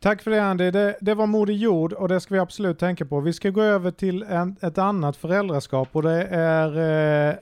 Tack 0.00 0.22
för 0.22 0.30
det 0.30 0.42
Andy. 0.42 0.70
Det, 0.70 0.96
det 1.00 1.14
var 1.14 1.26
Moder 1.26 1.52
Jord 1.54 1.92
och 1.92 2.08
det 2.08 2.20
ska 2.20 2.34
vi 2.34 2.40
absolut 2.40 2.78
tänka 2.78 3.04
på. 3.04 3.20
Vi 3.20 3.32
ska 3.32 3.50
gå 3.50 3.62
över 3.62 3.90
till 3.90 4.22
en, 4.22 4.56
ett 4.60 4.78
annat 4.78 5.16
föräldraskap 5.16 5.88
och 5.92 6.02
det 6.02 6.24
är 6.30 6.78
eh, 6.78 7.34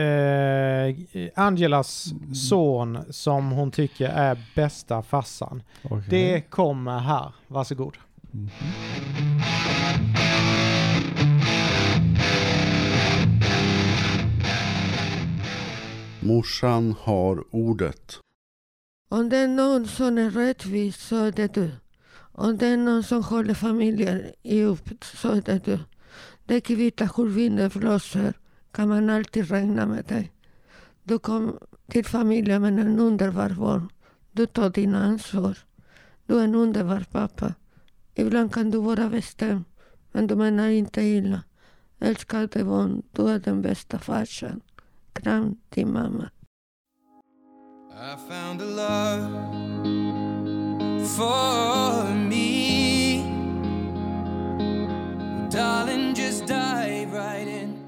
eh, 0.00 0.94
Angelas 1.34 2.12
son 2.48 2.98
som 3.10 3.50
hon 3.50 3.70
tycker 3.70 4.08
är 4.08 4.38
bästa 4.54 5.02
farsan. 5.02 5.62
Okej. 5.82 6.04
Det 6.10 6.40
kommer 6.40 6.98
här. 6.98 7.32
Varsågod. 7.48 7.96
Morsan 8.34 8.50
har 17.00 17.54
ordet. 17.54 18.18
Om 19.08 19.28
det 19.28 19.36
är 19.36 19.48
någon 19.48 19.86
som 19.86 20.18
är 20.18 20.30
rättvis 20.30 20.96
så 20.96 21.16
är 21.16 21.32
det 21.32 21.54
du. 21.54 21.70
Om 22.16 22.56
det 22.56 22.66
är 22.66 22.76
någon 22.76 23.02
som 23.02 23.22
håller 23.22 23.54
familjen 23.54 24.22
ihop 24.42 25.04
så 25.04 25.30
är 25.30 25.42
det 25.42 25.64
du. 25.64 25.78
Det 26.44 26.60
kvittar 26.60 27.10
hur 27.16 27.28
vinden 27.28 27.70
blåser 27.74 28.32
kan 28.72 28.88
man 28.88 29.10
alltid 29.10 29.50
räkna 29.50 29.86
med 29.86 30.04
dig. 30.04 30.32
Du 31.02 31.18
kom 31.18 31.58
till 31.86 32.04
familjen 32.04 32.62
med 32.62 32.78
en 32.78 32.98
underbar 32.98 33.50
barn. 33.50 33.88
Du 34.32 34.46
tar 34.46 34.70
dina 34.70 35.04
ansvar. 35.04 35.58
Du 36.26 36.38
är 36.38 36.44
en 36.44 36.54
underbar 36.54 37.06
pappa. 37.10 37.54
Ibland 38.14 38.52
kan 38.52 38.70
du 38.70 38.78
vara 38.78 39.08
bestämd, 39.08 39.64
men 40.12 40.26
du 40.26 40.36
menar 40.36 40.68
inte 40.68 41.02
illa. 41.02 41.42
Älskade 42.00 42.64
barn, 42.64 43.02
du 43.12 43.28
är 43.28 43.38
den 43.38 43.62
bästa 43.62 43.98
farsan. 43.98 44.60
Kram 45.12 45.56
din 45.68 45.92
mamma. 45.92 46.30
I 47.94 48.16
found 48.28 48.60
a 48.60 48.64
love 48.64 49.22
for 51.06 52.14
me. 52.14 53.22
Darling, 55.50 56.14
just 56.14 56.46
dive 56.46 57.12
right 57.12 57.48
in. 57.62 57.78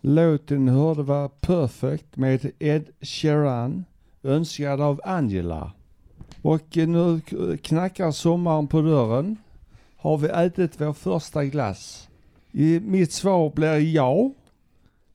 Låten 0.00 0.68
hörde 0.68 1.02
var 1.02 1.28
Perfect 1.28 2.16
med 2.16 2.50
Ed 2.58 2.88
Sheeran, 3.00 3.84
önskad 4.22 4.80
av 4.80 5.00
Angela. 5.04 5.72
Och 6.42 6.76
nu 6.76 7.20
knackar 7.62 8.10
sommaren 8.10 8.66
på 8.66 8.82
dörren. 8.82 9.36
Har 9.96 10.18
vi 10.18 10.28
ätit 10.28 10.80
vår 10.80 10.92
första 10.92 11.44
glass? 11.44 12.08
I, 12.52 12.80
mitt 12.80 13.12
svar 13.12 13.50
blir 13.50 13.94
ja. 13.94 14.30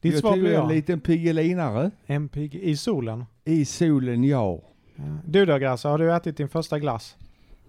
Ditt 0.01 0.13
jag 0.13 0.21
svar 0.21 0.37
blir 0.37 0.49
en 0.49 0.53
ja. 0.53 0.69
liten 0.69 0.99
piggelinare. 0.99 1.91
MPG 2.07 2.55
i 2.55 2.77
solen. 2.77 3.25
I 3.45 3.65
solen, 3.65 4.23
ja. 4.23 4.61
Ja. 4.95 5.03
Du 5.25 5.45
då 5.45 5.57
Grassa, 5.57 5.89
har 5.89 5.97
du 5.97 6.15
ätit 6.15 6.37
din 6.37 6.49
första 6.49 6.79
glass? 6.79 7.15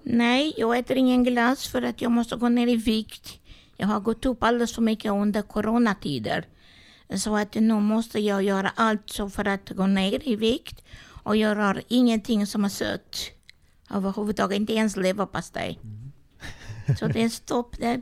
Nej, 0.02 0.54
jag 0.56 0.78
äter 0.78 0.96
ingen 0.96 1.25
glass 1.25 1.68
för 1.68 1.82
att 1.82 2.02
jag 2.02 2.12
måste 2.12 2.36
gå 2.36 2.48
ner 2.48 2.66
i 2.66 2.76
vikt. 2.76 3.40
Jag 3.76 3.86
har 3.86 4.00
gått 4.00 4.26
upp 4.26 4.42
alldeles 4.42 4.75
för 4.75 4.82
mycket 4.82 5.12
under 5.12 5.42
coronatider. 5.42 6.46
Så 7.14 7.36
att 7.36 7.54
nu 7.54 7.75
måste 7.75 8.20
jag 8.20 8.42
göra 8.42 8.72
allt 8.76 9.10
så 9.10 9.30
för 9.30 9.48
att 9.48 9.70
gå 9.70 9.86
ner 9.86 10.28
i 10.28 10.36
vikt. 10.36 10.84
Och 11.22 11.36
jag 11.36 11.56
rör 11.56 11.82
ingenting 11.88 12.46
som 12.46 12.64
är 12.64 12.68
sött. 12.68 13.36
Överhuvudtaget, 13.90 14.57
inte 14.61 14.73
ens 14.73 14.97
leverpastej. 14.97 15.78
Så 16.99 17.07
det 17.09 17.23
är 17.23 17.28
stopp 17.28 17.78
där. 17.78 18.00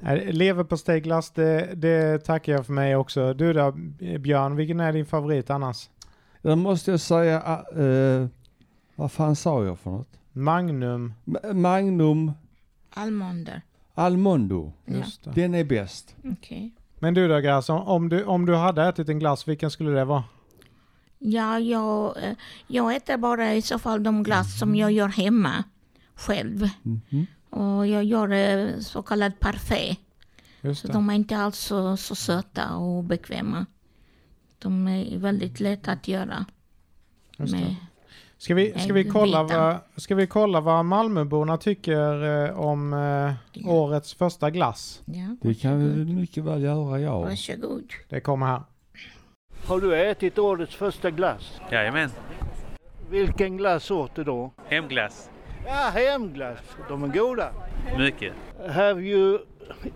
Nej, 0.00 0.32
Leverpastejglass, 0.32 1.30
det, 1.30 1.74
det 1.74 2.18
tackar 2.24 2.52
jag 2.52 2.66
för 2.66 2.72
mig 2.72 2.96
också. 2.96 3.34
Du 3.34 3.52
då 3.52 3.72
Björn, 4.20 4.56
vilken 4.56 4.80
är 4.80 4.92
din 4.92 5.06
favorit 5.06 5.50
annars? 5.50 5.88
Då 6.42 6.56
måste 6.56 6.90
jag 6.90 7.00
säga, 7.00 7.64
eh, 7.76 8.26
vad 8.94 9.12
fan 9.12 9.36
sa 9.36 9.64
jag 9.64 9.78
för 9.78 9.90
något? 9.90 10.08
Magnum. 10.32 11.12
Ma- 11.24 11.52
Magnum, 11.54 12.32
Almonder. 12.90 13.62
Almondo. 13.94 14.72
Just 14.86 15.24
det. 15.24 15.30
Den 15.30 15.54
är 15.54 15.64
bäst. 15.64 16.16
Okej. 16.32 16.74
Men 16.98 17.14
du 17.14 17.28
då 17.28 17.38
Gras, 17.40 17.68
om- 17.68 17.82
om 17.88 18.08
du, 18.08 18.24
om 18.24 18.46
du 18.46 18.54
hade 18.54 18.82
ätit 18.88 19.08
en 19.08 19.18
glass, 19.18 19.48
vilken 19.48 19.70
skulle 19.70 19.90
det 19.90 20.04
vara? 20.04 20.24
Ja, 21.26 21.58
jag, 21.58 22.16
eh, 22.22 22.32
jag 22.66 22.96
äter 22.96 23.16
bara 23.16 23.54
i 23.54 23.62
så 23.62 23.78
fall 23.78 24.02
de 24.02 24.22
glass 24.22 24.58
som 24.58 24.76
jag 24.76 24.92
gör 24.92 25.08
hemma 25.08 25.64
själv. 26.14 26.68
Mhm. 26.82 27.26
Och 27.50 27.86
jag 27.86 28.04
gör 28.04 28.30
eh, 28.32 28.78
så 28.78 29.02
kallad 29.02 29.40
parfait. 29.40 29.98
Så 30.76 30.88
de 30.88 31.10
är 31.10 31.14
inte 31.14 31.36
alls 31.36 31.58
så, 31.58 31.96
så 31.96 32.14
söta 32.14 32.76
och 32.76 33.04
bekväma. 33.04 33.66
De 34.58 34.88
är 34.88 35.18
väldigt 35.18 35.60
lätta 35.60 35.92
att 35.92 36.08
göra. 36.08 36.46
Ska 38.38 38.54
vi, 38.54 38.74
ska, 38.78 38.92
vi 38.92 39.04
kolla 39.04 39.42
vad, 39.42 39.76
ska 39.96 40.14
vi 40.14 40.26
kolla 40.26 40.60
vad 40.60 40.84
Malmöborna 40.84 41.56
tycker 41.58 42.44
eh, 42.44 42.60
om 42.60 42.92
eh, 42.92 43.68
årets 43.68 44.14
första 44.14 44.50
glass? 44.50 45.02
ja, 45.04 45.36
Det 45.42 45.54
kan 45.54 45.78
vi 45.78 46.14
mycket 46.14 46.44
väl 46.44 46.62
göra, 46.62 47.00
ja. 47.00 47.20
Varsågod. 47.20 47.92
Det 48.08 48.20
kommer 48.20 48.46
här. 48.46 48.62
Har 49.66 49.80
du 49.80 49.96
ätit 49.96 50.38
årets 50.38 50.74
första 50.74 51.10
glass? 51.10 51.60
Jajamän. 51.70 52.10
Vilken 53.10 53.56
glass 53.56 53.90
åt 53.90 54.14
du 54.14 54.24
då? 54.24 54.52
Hemglass. 54.68 55.30
Ja, 55.66 55.92
hemglass. 55.94 56.58
De 56.88 57.04
är 57.04 57.08
goda. 57.08 57.50
Mycket. 57.98 58.32
Have 58.68 59.02
you 59.02 59.38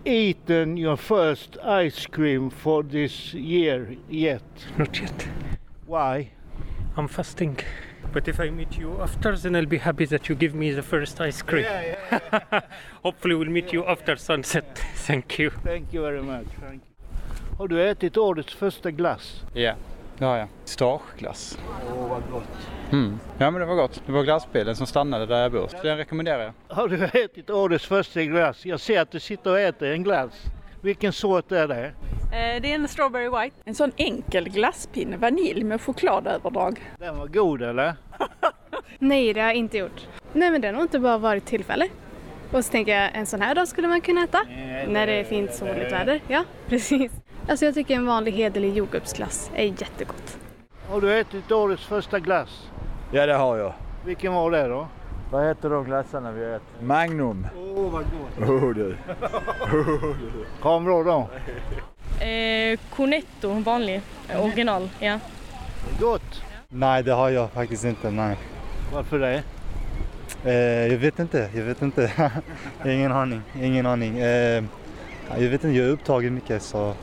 eaten 0.03 0.77
your 0.77 0.95
first 0.95 1.57
ice 1.85 2.07
cream 2.11 2.51
for 2.51 2.83
this 2.83 3.33
year 3.33 3.97
yet? 4.09 4.67
Not 4.77 5.01
yet. 5.01 5.27
Why? 5.87 6.31
I'm 6.95 7.07
fasting. 7.07 7.57
But 8.13 8.27
if 8.27 8.39
I 8.39 8.51
meet 8.51 8.77
you 8.79 9.01
after, 9.01 9.35
then 9.35 9.55
I'll 9.55 9.69
be 9.69 9.77
happy 9.77 10.07
that 10.07 10.29
you 10.29 10.39
give 10.39 10.57
me 10.57 10.75
the 10.75 10.81
first 10.81 11.21
ice 11.21 11.43
cream. 11.43 11.65
Hopefully, 13.03 13.35
we'll 13.35 13.51
meet 13.51 13.73
you 13.73 13.85
after 13.85 14.15
sunset. 14.15 14.81
Thank 14.95 15.37
you. 15.39 15.51
Thank 15.63 15.93
you 15.93 16.01
very 16.01 16.23
much. 16.23 16.47
Har 17.59 17.67
du 17.67 17.89
ätit 17.89 18.17
årets 18.17 18.53
första 18.55 18.91
glass? 18.91 19.41
Ja, 19.53 19.73
det 20.17 20.25
har 20.25 20.37
jag. 20.37 20.47
Stageglass. 20.65 21.57
Åh, 21.97 22.09
vad 22.09 22.21
gott. 22.31 22.69
Mm. 22.91 23.19
Ja 23.37 23.51
men 23.51 23.59
det 23.61 23.65
var 23.67 23.75
gott. 23.75 24.01
Det 24.05 24.11
var 24.11 24.23
glassbilen 24.23 24.75
som 24.75 24.87
stannade 24.87 25.25
där 25.25 25.41
jag 25.41 25.51
bor. 25.51 25.67
Så 25.67 25.77
den 25.83 25.97
rekommenderar 25.97 26.43
jag. 26.43 26.75
Har 26.75 26.87
du 26.87 27.03
ätit 27.05 27.49
årets 27.49 27.85
första 27.85 28.23
glass? 28.23 28.65
Jag 28.65 28.79
ser 28.79 29.01
att 29.01 29.11
du 29.11 29.19
sitter 29.19 29.51
och 29.51 29.59
äter 29.59 29.91
en 29.91 30.03
glass. 30.03 30.31
Vilken 30.81 31.13
sort 31.13 31.51
är 31.51 31.67
det? 31.67 31.85
Eh, 31.85 32.61
Det 32.61 32.71
är 32.71 32.75
en 32.75 32.87
strawberry 32.87 33.29
white. 33.43 33.55
En 33.65 33.75
sån 33.75 33.91
enkel 33.97 34.49
glasspinne, 34.49 35.17
vanilj 35.17 35.63
med 35.63 35.81
chokladöverdrag. 35.81 36.81
Den 36.99 37.17
var 37.17 37.27
god 37.27 37.61
eller? 37.61 37.93
Nej, 38.99 39.33
det 39.33 39.39
har 39.39 39.47
jag 39.47 39.55
inte 39.55 39.77
gjort. 39.77 40.07
Nej, 40.33 40.51
men 40.51 40.61
det 40.61 40.67
har 40.71 40.81
inte 40.81 40.99
bara 40.99 41.17
varit 41.17 41.45
tillfälle. 41.45 41.87
Och 42.51 42.65
så 42.65 42.71
tänker 42.71 43.01
jag, 43.01 43.09
en 43.15 43.25
sån 43.25 43.41
här 43.41 43.55
dag 43.55 43.67
skulle 43.67 43.87
man 43.87 44.01
kunna 44.01 44.23
äta. 44.23 44.41
När 44.87 45.07
det 45.07 45.13
är 45.13 45.23
fint 45.23 45.53
soligt 45.53 45.91
väder. 45.91 46.21
Ja, 46.27 46.43
precis. 46.67 47.11
Alltså 47.49 47.65
jag 47.65 47.73
tycker 47.73 47.95
en 47.95 48.05
vanlig 48.05 48.31
hederlig 48.31 48.73
jordgubbsglass 48.73 49.51
är 49.55 49.63
jättegott. 49.63 50.37
Har 50.89 51.01
du 51.01 51.19
ätit 51.19 51.51
årets 51.51 51.85
första 51.85 52.19
glass? 52.19 52.69
Ja 53.11 53.25
det 53.25 53.33
har 53.33 53.57
jag. 53.57 53.73
Vilken 54.05 54.33
var 54.33 54.51
det 54.51 54.67
då? 54.67 54.87
Vad 55.31 55.47
heter 55.47 55.69
de 55.69 55.85
glassarna 55.85 56.31
vi 56.31 56.43
äter? 56.43 56.61
Magnum. 56.81 57.47
Åh 57.57 57.91
vad 57.91 58.03
gott. 58.03 58.49
Oh 58.49 58.73
du. 58.73 58.95
Kom 60.61 60.85
bra 60.85 61.03
då. 61.03 61.29
Eh, 62.25 62.79
Cornetto, 62.95 63.53
vanlig, 63.53 64.01
eh, 64.29 64.45
original, 64.45 64.89
ja. 64.99 65.19
Gott. 65.99 66.43
Nej, 66.67 67.03
det 67.03 67.11
har 67.11 67.29
jag 67.29 67.51
faktiskt 67.51 67.83
inte. 67.83 68.11
Nej. 68.11 68.37
Varför 68.93 69.19
det? 69.19 69.43
Eh, 70.43 70.91
jag 70.91 70.97
vet 70.97 71.19
inte. 71.19 71.49
Jag 71.53 71.63
vet 71.63 71.81
inte. 71.81 72.31
ingen 72.85 73.11
aning. 73.11 73.41
Ingen 73.61 73.85
aning. 73.85 74.19
Eh, 74.19 74.63
jag 75.37 75.49
vet 75.49 75.63
inte. 75.63 75.77
Jag 75.77 75.87
är 75.87 75.91
upptagen 75.91 76.33
mycket 76.33 76.61
så. 76.61 76.93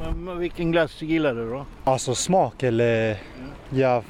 Men, 0.00 0.38
vilken 0.38 0.72
glass 0.72 1.02
gillar 1.02 1.34
du 1.34 1.50
då? 1.50 1.66
Alltså 1.84 2.14
smak 2.14 2.62
eller 2.62 3.16
ja, 3.70 4.02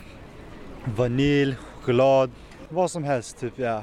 vanilj, 0.85 1.57
choklad, 1.81 2.31
vad 2.69 2.91
som 2.91 3.05
helst 3.05 3.41
typ. 3.41 3.53
Ja, 3.57 3.83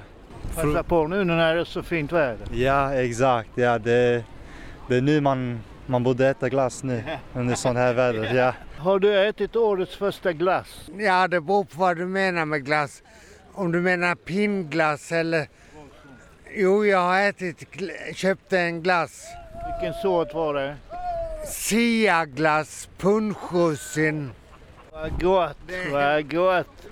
Passa 0.55 0.83
på 0.83 1.07
nu 1.07 1.23
när 1.23 1.55
det 1.55 1.61
är 1.61 1.65
så 1.65 1.83
fint 1.83 2.11
väder. 2.11 2.47
ja 2.51 2.93
exakt. 2.93 3.49
Ja, 3.55 3.79
det, 3.79 4.23
det 4.87 4.95
är 4.95 5.01
nu 5.01 5.21
man, 5.21 5.59
man 5.85 6.03
borde 6.03 6.27
äta 6.27 6.49
glass 6.49 6.83
nu 6.83 7.03
under 7.33 7.55
sån 7.55 7.75
här 7.75 7.93
väder. 7.93 8.35
Ja. 8.35 8.53
Har 8.77 8.99
du 8.99 9.27
ätit 9.29 9.55
årets 9.55 9.95
första 9.95 10.33
glass? 10.33 10.89
Ja, 10.97 11.27
det 11.27 11.41
beror 11.41 11.63
på 11.63 11.79
vad 11.79 11.97
du 11.97 12.05
menar 12.05 12.45
med 12.45 12.65
glass. 12.65 13.03
Om 13.53 13.71
du 13.71 13.81
menar 13.81 14.15
pinnglass 14.15 15.11
eller... 15.11 15.47
Jo, 16.55 16.85
jag 16.85 16.99
har 16.99 17.19
ätit, 17.21 17.67
köpte 18.15 18.59
en 18.59 18.81
glass. 18.83 19.25
Vilken 19.81 20.01
sort 20.01 20.33
var 20.33 20.53
det? 20.53 20.75
Siaglass, 21.49 22.89
punschrussin. 22.97 24.31
Vad 24.91 25.21
gott, 25.21 25.57
vad 25.91 26.31
gott. 26.31 26.87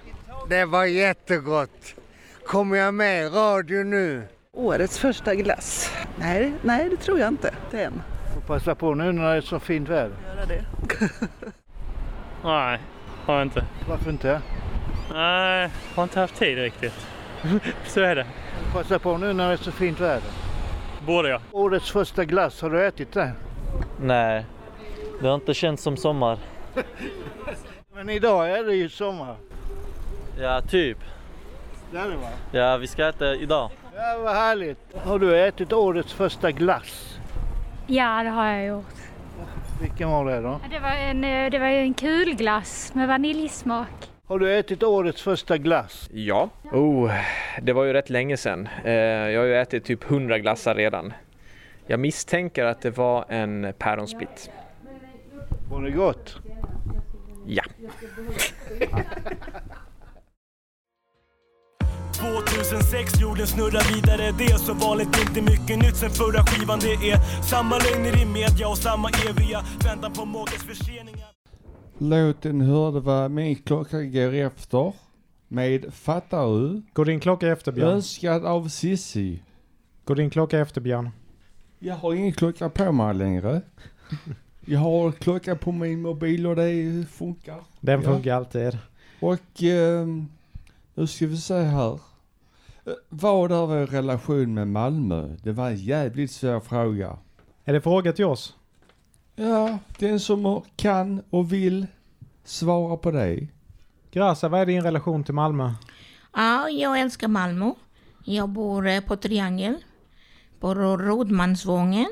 Det 0.50 0.66
var 0.66 0.86
jättegott. 0.86 1.96
Kommer 2.46 2.78
jag 2.78 2.94
med 2.94 3.24
i 3.24 3.30
radio 3.30 3.84
nu? 3.84 4.28
Årets 4.54 5.00
första 5.00 5.36
glass? 5.36 5.92
Nej, 6.16 6.54
nej 6.62 6.90
det 6.90 6.98
tror 6.98 7.20
jag 7.20 7.28
inte. 7.28 7.54
Det 7.72 7.84
än. 7.84 8.02
Får 8.34 8.42
passa 8.42 8.76
på 8.76 8.96
nu 8.96 9.12
när 9.12 9.32
det 9.32 9.38
är 9.38 9.42
så 9.42 9.60
fint 9.60 9.90
väder. 9.90 10.16
Göra 10.36 10.46
det. 10.46 10.66
Nej, 12.44 12.80
har 13.26 13.34
jag 13.36 13.42
inte. 13.42 13.66
Varför 13.90 14.10
inte? 14.10 14.42
Nej, 15.14 15.70
har 15.96 16.04
inte 16.04 16.20
haft 16.20 16.36
tid 16.36 16.58
riktigt. 16.58 17.08
Så 17.88 18.02
är 18.02 18.16
det. 18.16 18.26
Passa 18.74 19.00
på 19.00 19.18
nu 19.18 19.34
när 19.34 19.48
det 19.48 19.54
är 19.54 19.58
så 19.58 19.72
fint 19.72 20.00
väder. 20.00 20.32
Borde 21.06 21.30
jag. 21.30 21.42
Årets 21.52 21.92
första 21.92 22.26
glass, 22.26 22.62
har 22.62 22.70
du 22.70 22.86
ätit 22.86 23.14
det? 23.14 23.32
Nej, 24.02 24.46
det 25.22 25.28
har 25.28 25.36
inte 25.36 25.54
känts 25.54 25.84
som 25.84 25.98
sommar. 25.98 26.38
Men 27.96 28.10
idag 28.10 28.52
är 28.52 28.64
det 28.64 28.76
ju 28.76 28.90
sommar. 28.90 29.36
Ja, 30.42 30.62
typ. 30.62 30.98
Det 31.92 31.98
är 31.98 32.10
det 32.10 32.16
va? 32.16 32.30
Ja, 32.52 32.78
vi 32.78 32.88
ska 32.88 33.08
äta 33.08 33.36
idag. 33.36 33.70
Ja, 33.96 34.18
vad 34.24 34.36
härligt. 34.36 34.78
Har 35.04 35.20
du 35.20 35.40
ätit 35.48 35.74
årets 35.74 36.14
första 36.14 36.52
glass? 36.52 37.18
Ja, 37.88 38.24
det 38.24 38.30
har 38.30 38.46
jag 38.48 38.66
gjort. 38.68 38.86
Vilken 39.82 40.10
var 40.10 40.26
det 40.26 40.42
då? 40.42 40.60
Det 40.72 40.80
var 40.80 40.90
en, 40.90 41.24
eh, 41.24 41.52
det 41.52 41.60
var 41.60 41.68
en 41.68 41.94
kulglass 41.94 42.94
med 42.94 43.08
vaniljsmak. 43.08 43.88
Har 44.28 44.40
du 44.40 44.58
ätit 44.58 44.84
årets 44.84 45.22
första 45.22 45.58
glass? 45.58 46.10
Ja. 46.14 46.50
Oh, 46.72 47.12
det 47.62 47.74
var 47.74 47.84
ju 47.84 47.94
rätt 47.94 48.10
länge 48.10 48.38
sedan. 48.38 48.70
Eh, 48.84 48.92
Jag 48.94 49.40
har 49.42 49.46
ju 49.48 49.56
ätit 49.58 49.86
typ 49.86 50.04
100 50.12 50.40
glassar 50.40 50.76
redan. 50.76 51.14
Jag 51.88 52.00
misstänker 52.00 52.66
att 52.66 52.82
det 52.82 52.92
var 52.92 53.26
en 53.30 53.74
päronsplitt. 53.78 54.52
Var 55.70 55.82
det 55.82 55.92
gott? 55.92 56.36
Ja. 57.46 57.64
2006, 62.14 63.22
jorden 63.22 63.48
snurrar 63.48 63.96
vidare 63.96 64.32
Det 64.38 64.46
är 64.46 64.58
så 64.58 64.74
vanligt, 64.74 65.08
inte 65.28 65.42
mycket 65.42 65.80
nytt 65.80 65.96
sen 65.96 66.10
förra 66.10 66.46
skivan 66.46 66.80
Det 66.80 67.12
är 67.12 67.44
samma 67.44 67.76
lögner 67.78 68.22
i 68.22 68.26
media 68.26 68.68
och 68.68 68.78
samma 68.78 69.10
eviga 69.30 69.64
väntan 69.86 70.14
på 70.14 70.26
Mogges 70.26 70.64
förseningar 70.64 71.28
Låten 71.98 72.62
hörde 72.62 73.00
vad 73.00 73.32
min 73.32 73.56
klocka 73.56 74.02
går 74.02 74.34
efter. 74.34 74.94
Med 75.48 75.94
Fattar 75.94 76.48
du? 76.48 76.82
Går 76.94 77.06
din 77.06 77.20
klocka 77.20 77.48
efter 77.48 77.72
Björn? 77.72 77.90
Önskad 77.90 78.46
av 78.46 78.68
Sissi. 78.68 79.44
Går 80.06 80.16
din 80.16 80.30
klocka 80.30 80.60
efter 80.60 80.82
Björn? 80.82 81.10
Jag 81.80 81.96
har 81.96 82.14
ingen 82.14 82.34
klocka 82.34 82.70
på 82.70 82.92
mig 82.92 83.14
längre. 83.14 83.62
Jag 84.66 84.80
har 84.80 85.12
klocka 85.12 85.56
på 85.56 85.72
min 85.72 86.02
mobil 86.02 86.48
och 86.48 86.56
det 86.56 87.06
funkar. 87.12 87.64
Den 87.80 88.02
Ja. 88.02 88.12
funkar 88.12 88.36
alltid. 88.36 88.78
Och 89.20 89.64
ehm, 89.64 90.28
nu 90.96 91.08
ska 91.08 91.28
vi 91.28 91.38
se 91.38 91.54
här. 91.60 91.94
Eh, 92.86 92.94
Vad 93.10 93.52
är 93.52 93.66
vår 93.66 93.86
relation 93.86 94.54
med 94.54 94.68
Malmö? 94.68 95.36
Det 95.44 95.52
var 95.52 95.68
en 95.70 95.76
jävligt 95.78 96.32
svår 96.32 96.60
fråga. 96.60 97.18
Är 97.66 97.74
det 97.74 97.82
fråga 97.82 98.14
till 98.14 98.26
oss? 98.26 98.56
Ja, 99.36 99.78
den 100.00 100.20
som 100.20 100.62
kan 100.76 101.22
och 101.30 101.54
vill 101.54 101.88
svara 102.44 102.98
på 102.98 103.12
det. 103.12 103.48
Grasa, 104.12 104.50
vad 104.50 104.62
är 104.62 104.66
din 104.66 104.82
relation 104.84 105.24
till 105.24 105.34
Malmö? 105.34 105.74
Ja, 106.34 106.70
jag 106.70 107.00
älskar 107.00 107.28
Malmö. 107.28 107.72
Jag 108.26 108.50
bor 108.50 108.88
eh, 108.88 109.02
på 109.02 109.16
Triangel, 109.16 109.76
på 110.60 110.74
Rodmansvången. 110.76 112.10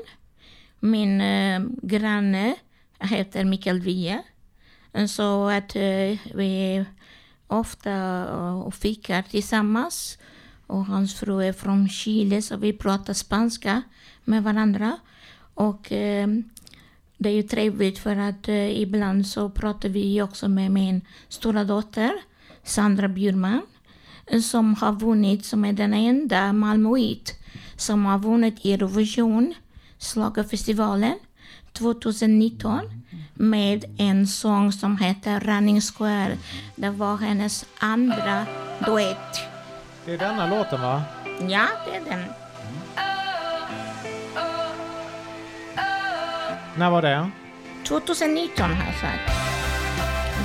Min 0.80 1.20
eh, 1.20 1.62
granne 1.82 2.54
heter 3.00 3.44
Mikael 3.44 3.80
Wiehe. 3.80 4.22
Så 5.08 5.48
att 5.48 5.76
eh, 5.76 6.18
vi 6.34 6.84
ofta 7.46 8.26
och 8.54 8.74
fikar 8.74 9.22
tillsammans. 9.22 10.18
Och 10.66 10.86
hans 10.86 11.14
fru 11.14 11.44
är 11.44 11.52
från 11.52 11.88
Chile 11.88 12.42
så 12.42 12.56
vi 12.56 12.72
pratar 12.72 13.12
spanska 13.12 13.82
med 14.24 14.42
varandra. 14.42 14.98
Och 15.54 15.92
eh, 15.92 16.28
det 17.18 17.28
är 17.28 17.34
ju 17.34 17.42
trevligt 17.42 17.98
för 17.98 18.16
att 18.16 18.48
eh, 18.48 18.80
ibland 18.80 19.26
så 19.26 19.50
pratar 19.50 19.88
vi 19.88 20.22
också 20.22 20.48
med 20.48 20.70
min 20.70 21.00
stora 21.28 21.64
dotter 21.64 22.12
Sandra 22.62 23.08
Bjurman 23.08 23.62
som 24.42 24.74
har 24.74 24.92
vunnit, 24.92 25.44
som 25.44 25.64
är 25.64 25.72
den 25.72 25.94
enda 25.94 26.52
malmöit 26.52 27.36
som 27.76 28.06
har 28.06 28.18
vunnit 28.18 28.64
Eurovision, 28.64 29.54
Schlagerfestivalen 29.98 31.18
2019 31.72 32.80
med 33.34 33.84
en 33.98 34.26
sång 34.26 34.72
som 34.72 34.96
heter 34.98 35.40
Running 35.40 35.80
Square. 35.80 36.36
Det 36.76 36.90
var 36.90 37.16
hennes 37.16 37.66
andra 37.78 38.46
duett. 38.86 39.40
Det 40.04 40.12
är 40.12 40.18
denna 40.18 40.46
låten 40.46 40.80
va? 40.80 41.02
Ja, 41.48 41.66
det 41.86 41.96
är 41.96 42.16
den. 42.16 42.24
När 46.76 46.90
var 46.90 47.02
det? 47.02 47.30
2019 47.88 48.70
har 48.70 48.84
jag 48.84 48.94
sagt. 48.94 49.30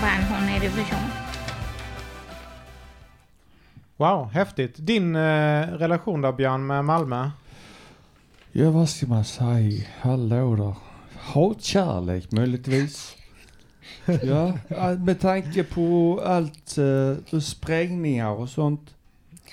Vann 0.01 0.23
hon 0.23 0.49
Eurovision. 0.49 1.10
Wow, 4.01 4.29
häftigt. 4.33 4.75
Din 4.77 5.15
eh, 5.15 5.67
relation 5.67 6.21
då 6.21 6.31
Björn 6.31 6.67
med 6.67 6.85
Malmö? 6.85 7.29
Ja, 8.51 8.71
vad 8.71 8.89
ska 8.89 9.07
man 9.07 9.25
säga? 9.25 9.83
Hallå 9.99 10.55
där. 10.55 10.75
Hatkärlek 11.19 12.31
möjligtvis. 12.31 13.15
ja, 14.23 14.53
med 14.99 15.19
tanke 15.19 15.63
på 15.63 16.21
allt 16.25 16.77
uh, 16.77 17.39
sprängningar 17.39 18.29
och 18.29 18.49
sånt. 18.49 18.95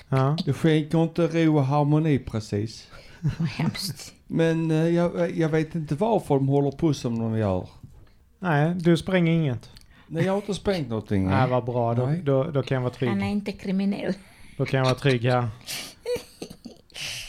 Ja. 0.09 0.37
Det 0.45 0.53
skänker 0.53 1.03
inte 1.03 1.27
ro 1.27 1.57
och 1.57 1.65
harmoni 1.65 2.19
precis. 2.19 2.87
Hemskt. 3.57 4.13
Men 4.27 4.71
eh, 4.71 4.87
jag, 4.87 5.37
jag 5.37 5.49
vet 5.49 5.75
inte 5.75 5.95
varför 5.95 6.35
de 6.35 6.47
håller 6.47 6.71
på 6.71 6.93
som 6.93 7.19
de 7.19 7.37
gör. 7.37 7.67
Nej, 8.39 8.75
du 8.75 8.97
spränger 8.97 9.31
inget. 9.31 9.69
Nej, 10.07 10.25
jag 10.25 10.31
har 10.31 10.37
inte 10.37 10.53
sprängt 10.53 10.89
någonting. 10.89 11.25
Nej, 11.25 11.49
vad 11.49 11.65
bra. 11.65 11.93
Då, 11.93 12.13
då, 12.23 12.43
då 12.43 12.63
kan 12.63 12.75
jag 12.75 12.81
vara 12.81 12.93
trygg. 12.93 13.09
Han 13.09 13.21
är 13.21 13.31
inte 13.31 13.51
kriminell. 13.51 14.13
Då 14.59 14.65
kan 14.65 14.77
jag 14.77 14.85
vara 14.85 14.95
trygg 14.95 15.21
här. 15.25 15.47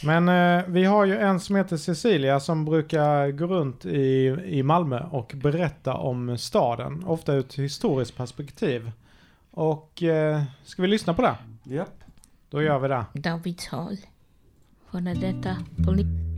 Men 0.03 0.29
eh, 0.29 0.63
vi 0.67 0.83
har 0.85 1.05
ju 1.05 1.17
en 1.17 1.39
som 1.39 1.55
heter 1.55 1.77
Cecilia 1.77 2.39
som 2.39 2.65
brukar 2.65 3.31
gå 3.31 3.45
runt 3.47 3.85
i, 3.85 4.35
i 4.45 4.63
Malmö 4.63 5.03
och 5.11 5.31
berätta 5.35 5.93
om 5.93 6.37
staden. 6.37 7.03
Ofta 7.05 7.33
ur 7.33 7.39
ett 7.39 7.53
historiskt 7.53 8.17
perspektiv. 8.17 8.91
Och 9.51 10.03
eh, 10.03 10.41
ska 10.63 10.81
vi 10.81 10.87
lyssna 10.87 11.13
på 11.13 11.21
det? 11.21 11.35
Japp. 11.63 12.03
Då 12.49 12.61
gör 12.63 12.79
vi 12.79 12.87
det. 12.87 13.05
Davids 13.13 13.67
hall. 13.67 13.97
Före 14.91 15.13
detta 15.13 15.55
poli- 15.77 16.31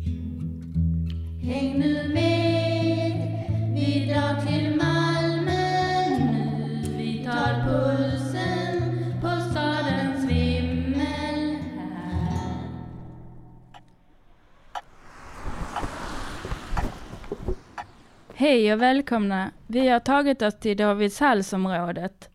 Häng 1.43 1.79
nu 1.79 2.10
med, 2.13 3.75
vi 3.75 4.06
drar 4.13 4.41
till 4.45 4.75
Malmö 4.75 6.10
nu. 6.32 6.93
Vi 6.97 7.23
tar 7.25 7.63
pulsen 7.67 8.12
Hej 18.43 18.73
och 18.73 18.82
välkomna. 18.82 19.51
Vi 19.67 19.89
har 19.89 19.99
tagit 19.99 20.41
oss 20.41 20.60
till 20.60 20.77
Davidshallsområdet. 20.77 22.29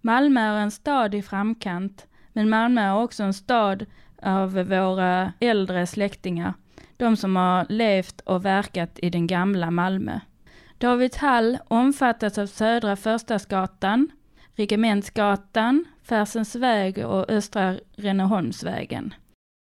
Malmö 0.00 0.40
är 0.40 0.60
en 0.60 0.70
stad 0.70 1.14
i 1.14 1.22
framkant, 1.22 2.06
men 2.32 2.48
Malmö 2.48 2.80
är 2.80 3.02
också 3.02 3.22
en 3.22 3.34
stad 3.34 3.86
av 4.22 4.52
våra 4.52 5.32
äldre 5.40 5.86
släktingar. 5.86 6.54
De 6.96 7.16
som 7.16 7.36
har 7.36 7.66
levt 7.68 8.20
och 8.20 8.44
verkat 8.44 8.98
i 9.02 9.10
den 9.10 9.26
gamla 9.26 9.70
Malmö. 9.70 10.20
Davidshall 10.78 11.58
omfattas 11.68 12.38
av 12.38 12.46
Södra 12.46 12.96
Förstadsgatan, 12.96 14.08
Regementsgatan, 14.54 15.84
Färsens 16.02 16.54
väg 16.54 17.06
och 17.06 17.30
Östra 17.30 17.76
Renneholmsvägen. 17.96 19.14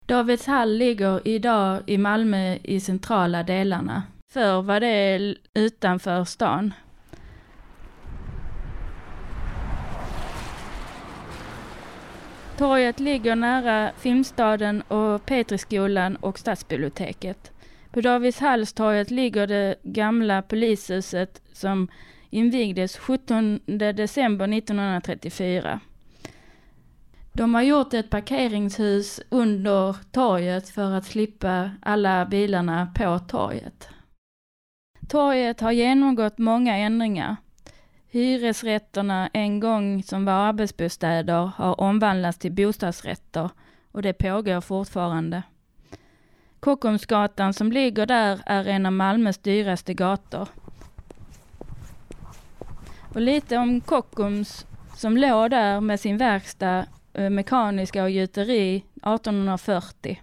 Davidshall 0.06 0.76
ligger 0.76 1.28
idag 1.28 1.80
i 1.86 1.98
Malmö 1.98 2.58
i 2.62 2.80
centrala 2.80 3.42
delarna. 3.42 4.02
Förr 4.34 4.62
var 4.62 4.80
det 4.80 5.34
utanför 5.54 6.24
stan. 6.24 6.74
Torget 12.56 13.00
ligger 13.00 13.36
nära 13.36 13.90
Filmstaden 13.98 14.82
och 14.82 15.26
Petriskolan 15.26 16.16
och 16.16 16.38
Stadsbiblioteket. 16.38 17.52
På 17.90 18.00
Davidshallstorget 18.00 19.10
ligger 19.10 19.46
det 19.46 19.74
gamla 19.82 20.42
polishuset 20.42 21.42
som 21.52 21.88
invigdes 22.30 22.96
17 22.96 23.60
december 23.94 24.58
1934. 24.58 25.80
De 27.32 27.54
har 27.54 27.62
gjort 27.62 27.94
ett 27.94 28.10
parkeringshus 28.10 29.20
under 29.28 29.96
torget 30.12 30.68
för 30.68 30.92
att 30.92 31.04
slippa 31.04 31.70
alla 31.82 32.26
bilarna 32.26 32.92
på 32.94 33.18
torget. 33.18 33.88
Torget 35.08 35.60
har 35.60 35.72
genomgått 35.72 36.38
många 36.38 36.76
ändringar. 36.76 37.36
Hyresrätterna 38.08 39.30
en 39.32 39.60
gång 39.60 40.02
som 40.02 40.24
var 40.24 40.32
arbetsbostäder 40.32 41.50
har 41.56 41.80
omvandlats 41.80 42.38
till 42.38 42.52
bostadsrätter 42.52 43.50
och 43.92 44.02
det 44.02 44.12
pågår 44.12 44.60
fortfarande. 44.60 45.42
Kockumsgatan 46.60 47.54
som 47.54 47.72
ligger 47.72 48.06
där 48.06 48.40
är 48.46 48.68
en 48.68 48.86
av 48.86 48.92
Malmös 48.92 49.38
dyraste 49.38 49.94
gator. 49.94 50.48
Och 53.14 53.20
lite 53.20 53.56
om 53.56 53.80
Kockums 53.80 54.66
som 54.96 55.16
låg 55.16 55.50
där 55.50 55.80
med 55.80 56.00
sin 56.00 56.18
verkstad, 56.18 56.86
eh, 57.12 57.30
mekaniska 57.30 58.02
och 58.02 58.10
gjuteri 58.10 58.84
1840. 59.02 60.22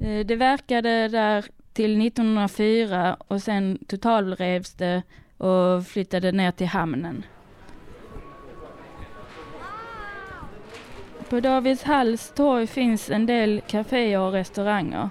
Eh, 0.00 0.26
det 0.26 0.36
verkade 0.36 1.08
där 1.08 1.44
till 1.72 2.06
1904 2.06 3.16
och 3.28 3.42
sen 3.42 3.78
totalrevs 3.86 4.74
det 4.74 5.02
och 5.36 5.86
flyttade 5.86 6.32
ner 6.32 6.50
till 6.50 6.66
hamnen. 6.66 7.24
På 11.28 11.40
Davidshalls 11.40 12.32
torg 12.36 12.66
finns 12.66 13.10
en 13.10 13.26
del 13.26 13.60
kaféer 13.66 14.18
och 14.18 14.32
restauranger. 14.32 15.10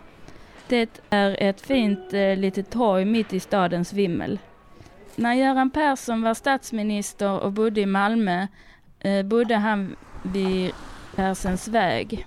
Det 0.68 1.02
är 1.10 1.36
ett 1.40 1.62
fint 1.62 2.14
eh, 2.14 2.38
litet 2.38 2.70
torg 2.70 3.06
mitt 3.06 3.34
i 3.34 3.40
stadens 3.40 3.94
vimmel. 3.94 4.40
När 5.16 5.34
Göran 5.34 5.70
Persson 5.70 6.22
var 6.22 6.34
statsminister 6.34 7.40
och 7.40 7.52
bodde 7.52 7.82
i 7.82 7.86
Malmö 7.86 8.48
eh, 9.00 9.24
bodde 9.24 9.56
han 9.56 9.96
vid 10.24 10.72
Persens 11.16 11.68
väg. 11.68 12.26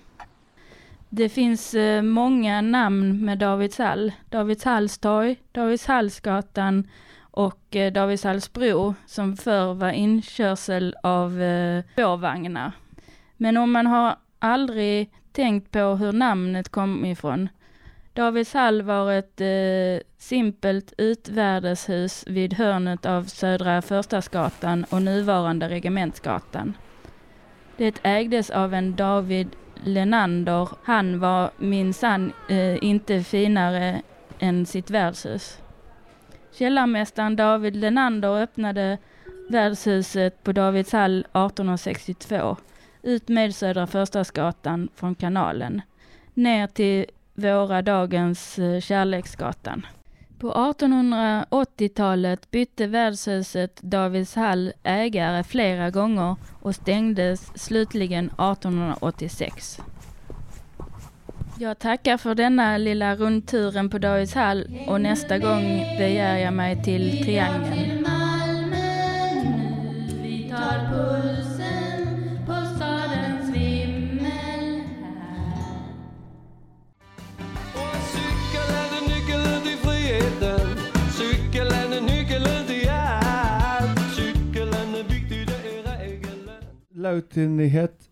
Det 1.16 1.28
finns 1.28 1.74
eh, 1.74 2.02
många 2.02 2.60
namn 2.60 3.24
med 3.24 3.38
Davidshall. 3.38 4.12
Davidshallstorg, 4.30 5.36
Davidshallsgatan 5.52 6.88
och 7.20 7.76
eh, 7.76 7.92
Davidshallsbro 7.92 8.94
som 9.06 9.36
förr 9.36 9.74
var 9.74 9.90
inkörsel 9.90 10.96
av 11.02 11.42
eh, 11.42 11.84
spårvagnar. 11.92 12.72
Men 13.36 13.56
om 13.56 13.72
man 13.72 13.86
har 13.86 14.16
aldrig 14.38 15.10
tänkt 15.32 15.70
på 15.70 15.78
hur 15.78 16.12
namnet 16.12 16.68
kom 16.68 17.04
ifrån. 17.04 17.48
Davidshall 18.12 18.82
var 18.82 19.12
ett 19.12 19.40
eh, 19.40 20.06
simpelt 20.18 20.92
utvärdeshus 20.98 22.24
vid 22.26 22.54
hörnet 22.54 23.06
av 23.06 23.24
Södra 23.24 23.82
Förstadsgatan 23.82 24.84
och 24.90 25.02
nuvarande 25.02 25.68
Regementsgatan. 25.68 26.76
Det 27.76 28.00
ägdes 28.02 28.50
av 28.50 28.74
en 28.74 28.96
David 28.96 29.56
Lenander. 29.84 30.68
Han 30.82 31.20
var 31.20 31.50
minsann 31.56 32.32
eh, 32.48 32.84
inte 32.84 33.22
finare 33.22 34.02
än 34.38 34.66
sitt 34.66 34.90
värdshus. 34.90 35.58
Källarmästaren 36.52 37.36
David 37.36 37.76
Lenander 37.76 38.42
öppnade 38.42 38.98
värdshuset 39.48 40.42
på 40.44 40.52
Davidshall 40.52 41.18
1862 41.20 42.56
ut 43.02 43.28
med 43.28 43.54
Södra 43.54 43.86
Förstadsgatan 43.86 44.88
från 44.94 45.14
kanalen 45.14 45.82
ner 46.34 46.66
till 46.66 47.06
våra 47.34 47.82
dagens 47.82 48.58
eh, 48.58 48.80
Kärleksgatan. 48.80 49.86
På 50.44 50.52
1880-talet 50.52 52.50
bytte 52.50 52.86
värdshuset 52.86 53.82
Davidshall 53.82 54.72
ägare 54.82 55.44
flera 55.44 55.90
gånger 55.90 56.36
och 56.60 56.74
stängdes 56.74 57.52
slutligen 57.54 58.24
1886. 58.24 59.80
Jag 61.58 61.78
tackar 61.78 62.16
för 62.16 62.34
denna 62.34 62.78
lilla 62.78 63.16
rundturen 63.16 63.90
på 63.90 63.98
Davidshall 63.98 64.78
och 64.88 65.00
nästa 65.00 65.38
gång 65.38 65.62
begär 65.98 66.38
jag 66.38 66.54
mig 66.54 66.82
till 66.84 67.24
Triangeln. 67.24 68.04
Låten 87.04 87.56
ni, 87.56 87.66
het, 87.68 88.08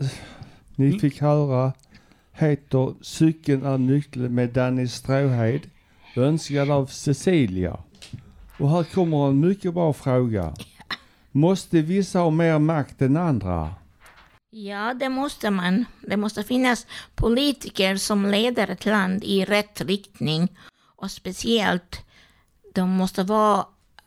ni 0.76 1.00
fick 1.00 1.20
höra 1.20 1.72
heter 2.32 2.94
Cykeln 3.00 3.64
är 3.64 3.78
nyckeln 3.78 4.34
med 4.34 4.48
Danny 4.48 4.88
Stråhed. 4.88 5.60
Önskad 6.16 6.70
av 6.70 6.86
Cecilia. 6.86 7.78
Och 8.58 8.70
här 8.70 8.84
kommer 8.84 9.28
en 9.28 9.40
mycket 9.40 9.74
bra 9.74 9.92
fråga. 9.92 10.54
Måste 11.30 11.82
vissa 11.82 12.18
ha 12.18 12.30
mer 12.30 12.58
makt 12.58 13.02
än 13.02 13.16
andra? 13.16 13.74
Ja, 14.50 14.94
det 14.94 15.08
måste 15.08 15.50
man. 15.50 15.84
Det 16.00 16.16
måste 16.16 16.42
finnas 16.42 16.86
politiker 17.14 17.96
som 17.96 18.26
leder 18.26 18.70
ett 18.70 18.86
land 18.86 19.24
i 19.24 19.44
rätt 19.44 19.80
riktning. 19.80 20.48
Och 20.96 21.10
speciellt, 21.10 22.04
de 22.74 22.90
måste 22.90 23.22
vara 23.22 23.66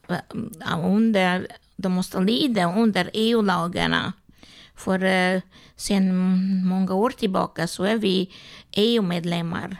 eh, 0.09 0.85
under, 0.85 1.47
de 1.75 1.91
måste 1.91 2.19
lyda 2.19 2.75
under 2.75 3.09
EU-lagarna. 3.13 4.13
För 4.75 5.03
eh, 5.03 5.41
sen 5.75 6.15
många 6.67 6.93
år 6.93 7.09
tillbaka 7.09 7.67
så 7.67 7.83
är 7.83 7.97
vi 7.97 8.31
EU-medlemmar. 8.71 9.77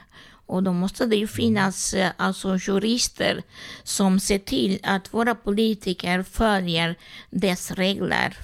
Och 0.48 0.64
då 0.64 0.74
måste 0.74 1.06
det 1.06 1.16
ju 1.16 1.28
finnas 1.28 1.94
eh, 1.94 2.12
alltså 2.18 2.58
jurister 2.58 3.44
som 3.84 4.20
ser 4.20 4.40
till 4.40 4.80
att 4.84 5.14
våra 5.14 5.36
politiker 5.36 6.24
följer 6.24 6.96
dess 7.30 7.72
regler. 7.72 8.38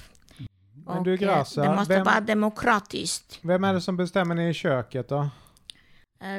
Men 0.86 1.02
du 1.02 1.14
Och, 1.14 1.22
eh, 1.22 1.26
Grassa, 1.26 1.62
det 1.62 1.74
måste 1.76 1.94
vem- 1.94 2.04
vara 2.04 2.20
demokratiskt. 2.20 3.38
Vem 3.42 3.64
är 3.64 3.74
det 3.74 3.80
som 3.80 3.96
bestämmer 3.96 4.40
i 4.40 4.54
köket 4.54 5.08
då? 5.08 5.30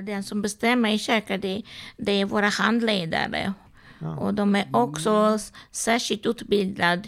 Den 0.03 0.23
som 0.23 0.41
bestämmer 0.41 0.89
i 0.89 0.99
köket 0.99 1.41
det, 1.41 1.61
det 1.97 2.11
är 2.11 2.25
våra 2.25 2.47
handledare. 2.49 3.53
Och 4.19 4.33
de 4.33 4.55
är 4.55 4.65
också 4.71 5.39
särskilt 5.71 6.25
utbildade 6.25 7.03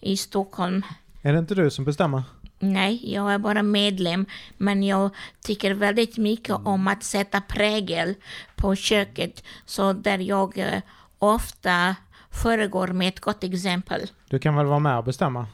i 0.00 0.16
Stockholm. 0.16 0.82
Är 1.22 1.32
det 1.32 1.38
inte 1.38 1.54
du 1.54 1.70
som 1.70 1.84
bestämmer? 1.84 2.22
Nej, 2.62 3.12
jag 3.14 3.32
är 3.34 3.38
bara 3.38 3.62
medlem, 3.62 4.26
men 4.56 4.82
jag 4.82 5.10
tycker 5.40 5.74
väldigt 5.74 6.16
mycket 6.16 6.56
om 6.64 6.88
att 6.88 7.02
sätta 7.02 7.40
prägel 7.40 8.14
på 8.56 8.74
köket, 8.74 9.44
så 9.64 9.92
där 9.92 10.18
jag 10.18 10.58
eh, 10.58 10.82
ofta 11.18 11.96
föregår 12.30 12.88
med 12.88 13.08
ett 13.08 13.20
gott 13.20 13.44
exempel. 13.44 14.10
Du 14.28 14.38
kan 14.38 14.56
väl 14.56 14.66
vara 14.66 14.78
med 14.78 14.98
och 14.98 15.04
bestämma? 15.04 15.46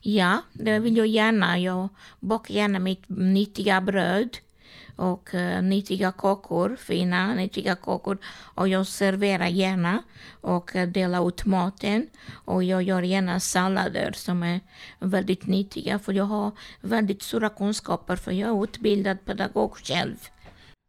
Ja, 0.00 0.42
det 0.52 0.78
vill 0.78 0.96
jag 0.96 1.06
gärna. 1.06 1.58
Jag 1.58 1.88
bakar 2.20 2.54
gärna 2.54 2.78
mitt 2.78 3.08
nyttiga 3.08 3.80
bröd 3.80 4.36
och 5.00 5.34
uh, 5.34 5.62
nyttiga 5.62 6.12
kakor, 6.12 6.76
fina 6.76 7.34
nyttiga 7.34 7.74
kakor. 7.76 8.18
Och 8.54 8.68
jag 8.68 8.86
serverar 8.86 9.46
gärna 9.46 10.02
och 10.40 10.76
uh, 10.76 10.86
delar 10.86 11.28
ut 11.28 11.44
maten. 11.44 12.06
Och 12.44 12.64
jag 12.64 12.82
gör 12.82 13.02
gärna 13.02 13.40
sallader 13.40 14.12
som 14.12 14.42
är 14.42 14.60
väldigt 14.98 15.46
nyttiga 15.46 15.98
för 15.98 16.12
jag 16.12 16.24
har 16.24 16.50
väldigt 16.80 17.22
stora 17.22 17.48
kunskaper 17.48 18.16
för 18.16 18.32
jag 18.32 18.50
är 18.50 18.64
utbildad 18.64 19.24
pedagog 19.24 19.76
själv. 19.76 20.16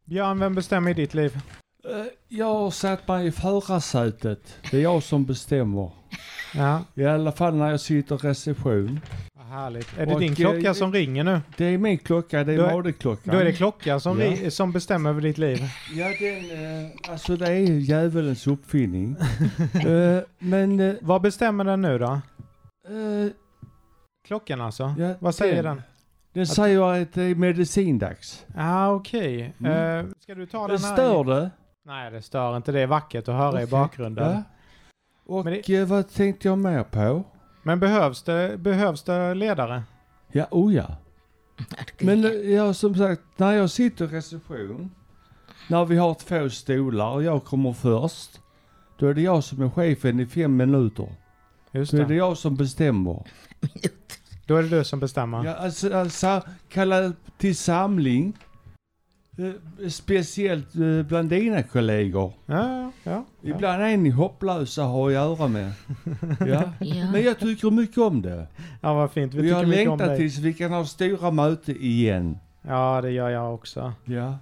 Björn, 0.04 0.38
vem 0.38 0.54
bestämmer 0.54 0.90
i 0.90 0.94
ditt 0.94 1.14
liv? 1.14 1.38
Eh, 1.84 2.06
Jag 2.28 2.54
har 2.54 2.70
satt 2.70 3.08
mig 3.08 3.26
i 3.26 3.32
förarsätet. 3.32 4.58
Det 4.70 4.76
är 4.76 4.82
jag 4.82 5.02
som 5.02 5.24
bestämmer. 5.24 5.90
Ja. 6.54 6.80
I 6.94 7.04
alla 7.04 7.32
fall 7.32 7.54
när 7.54 7.70
jag 7.70 7.80
sitter 7.80 8.14
i 8.14 8.18
reception. 8.18 9.00
Vad 9.34 9.46
härligt. 9.46 9.98
Är 9.98 10.06
det 10.06 10.14
Och, 10.14 10.20
din 10.20 10.34
klocka 10.34 10.68
eh, 10.68 10.72
som 10.72 10.92
ringer 10.92 11.24
nu? 11.24 11.40
Det 11.56 11.64
är 11.64 11.78
min 11.78 11.98
klocka, 11.98 12.44
det 12.44 12.52
är 12.54 12.72
modeklockan. 12.72 13.34
Då 13.34 13.40
är 13.40 13.44
det 13.44 13.52
klockan 13.52 14.00
som, 14.00 14.20
Ja. 14.20 14.26
ri- 14.26 14.50
som 14.50 14.72
bestämmer 14.72 15.10
över 15.10 15.20
ditt 15.20 15.38
liv? 15.38 15.58
Ja, 15.92 16.06
den, 16.20 16.50
eh, 16.84 16.90
alltså 17.12 17.36
det 17.36 17.46
är 17.48 17.58
djävulens 17.60 18.46
uppfinning. 18.46 19.16
Eh, 19.86 20.18
men... 20.38 20.80
eh, 20.80 20.94
Vad 21.00 21.22
bestämmer 21.22 21.64
den 21.64 21.80
nu 21.82 21.98
då? 21.98 22.20
Klockan 24.26 24.60
alltså? 24.60 24.94
ja, 24.98 25.14
Vad 25.18 25.34
säger 25.34 25.62
den? 25.62 25.82
Den 26.32 26.42
Att- 26.42 26.48
säger 26.48 27.02
att 27.02 27.12
det 27.12 27.22
är 27.22 27.34
medicindags. 27.34 28.44
Ah, 28.56 28.90
okej. 28.90 29.54
Mm. 29.60 30.06
Eh, 30.06 30.12
ska 30.20 30.34
du 30.34 30.46
ta 30.46 30.66
Det 30.68 30.72
den 30.76 30.82
här? 30.84 30.92
stör 30.96 31.24
det. 31.24 31.50
Nej, 31.84 32.10
det 32.10 32.22
stör 32.22 32.56
inte. 32.56 32.72
Det 32.72 32.80
är 32.80 32.86
vackert 32.86 33.28
att 33.28 33.34
höra 33.34 33.52
i 33.60 33.64
Okej, 33.64 33.70
bakgrunden. 33.70 34.30
ja. 34.30 34.42
Och 35.26 35.70
eh, 35.70 35.86
vad 35.86 36.08
tänkte 36.08 36.48
jag 36.48 36.58
mer 36.58 36.82
på? 36.82 37.24
Men 37.62 37.80
behövs 37.80 38.22
det, 38.22 38.58
behövs 38.58 39.02
det 39.02 39.34
ledare? 39.34 39.82
Ja, 40.32 40.46
oh 40.50 40.74
ja. 40.74 40.96
Men 42.00 42.24
eh, 42.24 42.30
ja, 42.30 42.74
som 42.74 42.94
sagt, 42.94 43.22
när 43.36 43.52
jag 43.52 43.70
sitter 43.70 44.04
i 44.04 44.08
reception, 44.08 44.90
när 45.68 45.84
vi 45.84 45.96
har 45.96 46.14
två 46.14 46.50
stolar 46.50 47.10
och 47.10 47.22
jag 47.22 47.44
kommer 47.44 47.72
först, 47.72 48.40
då 48.98 49.06
är 49.06 49.14
det 49.14 49.22
jag 49.22 49.44
som 49.44 49.62
är 49.62 49.70
chefen 49.70 50.20
i 50.20 50.26
fem 50.26 50.56
minuter. 50.56 51.08
Just 51.72 51.92
Då 51.92 51.98
är 51.98 52.02
det. 52.02 52.08
det 52.08 52.14
jag 52.14 52.38
som 52.38 52.56
bestämmer. 52.56 53.26
Då 54.46 54.56
är 54.56 54.62
det 54.62 54.68
du 54.68 54.84
som 54.84 55.00
bestämmer? 55.00 55.44
Ja, 55.44 55.54
alltså, 55.54 55.94
alltså 55.96 56.42
kalla 56.68 57.12
till 57.38 57.56
samling. 57.56 58.38
Eh, 59.38 59.88
Speciellt 59.90 60.74
eh, 60.74 61.02
bland 61.08 61.30
dina 61.30 61.62
kollegor. 61.62 62.32
Ja, 62.46 62.68
ja, 62.82 62.92
ja. 63.02 63.24
Ibland 63.42 63.82
är 63.82 63.96
ni 63.96 64.10
hopplösa 64.10 64.82
att 64.82 64.88
ha 64.88 65.06
att 65.06 65.12
göra 65.12 65.48
med. 65.48 65.72
Ja. 66.40 66.72
Ja. 66.80 67.10
Men 67.12 67.22
jag 67.22 67.38
tycker 67.38 67.70
mycket 67.70 67.98
om 67.98 68.22
det. 68.22 68.46
Ja, 68.80 68.94
vad 68.94 69.10
fint. 69.12 69.34
Vi 69.34 69.50
har 69.50 69.60
tycker 69.60 69.70
mycket 69.76 69.88
om 69.88 69.98
längtat 69.98 70.08
dig. 70.08 70.16
tills 70.18 70.38
vi 70.38 70.54
kan 70.54 70.72
ha 70.72 70.84
stora 70.86 71.30
möte 71.30 71.72
igen. 71.72 72.38
Ja, 72.62 73.00
det 73.02 73.10
gör 73.10 73.28
jag 73.28 73.54
också. 73.54 73.92
Ja. 74.04 74.38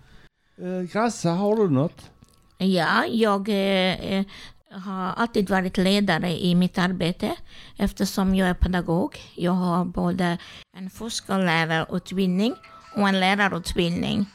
Eh, 0.62 0.81
Grassa, 0.92 1.31
har 1.31 1.57
du 1.57 1.70
något? 1.70 2.11
Ja, 2.59 3.05
jag 3.07 3.48
eh, 3.48 4.24
har 4.70 5.12
alltid 5.16 5.50
varit 5.50 5.76
ledare 5.76 6.31
i 6.40 6.55
mitt 6.55 6.79
arbete 6.79 7.31
eftersom 7.76 8.35
jag 8.35 8.48
är 8.48 8.55
pedagog. 8.55 9.16
Jag 9.35 9.53
har 9.53 9.85
både 9.85 10.38
en 10.76 10.90
förskollärarutbildning 10.90 12.55
och 12.96 13.09
en 13.09 13.20
lärarutbildning. 13.20 14.26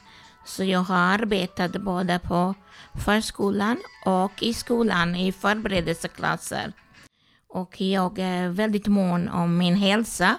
Så 0.45 0.63
jag 0.63 0.79
har 0.79 0.95
arbetat 0.95 1.71
både 1.71 2.19
på 2.19 2.53
förskolan 3.05 3.77
och 4.05 4.43
i 4.43 4.53
skolan 4.53 5.15
i 5.15 5.31
förberedelseklasser. 5.31 6.71
Och 7.47 7.81
jag 7.81 8.19
är 8.19 8.49
väldigt 8.49 8.87
mån 8.87 9.29
om 9.29 9.57
min 9.57 9.75
hälsa 9.75 10.37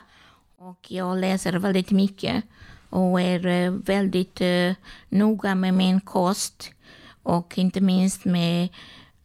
och 0.59 0.87
jag 0.89 1.19
läser 1.19 1.53
väldigt 1.53 1.91
mycket 1.91 2.45
och 2.91 3.21
är 3.21 3.47
eh, 3.47 3.71
väldigt 3.71 4.41
eh, 4.41 4.73
noga 5.09 5.55
med 5.55 5.75
min 5.75 6.01
kost 6.01 6.73
och 7.23 7.59
inte 7.59 7.81
minst 7.81 8.25
med 8.25 8.69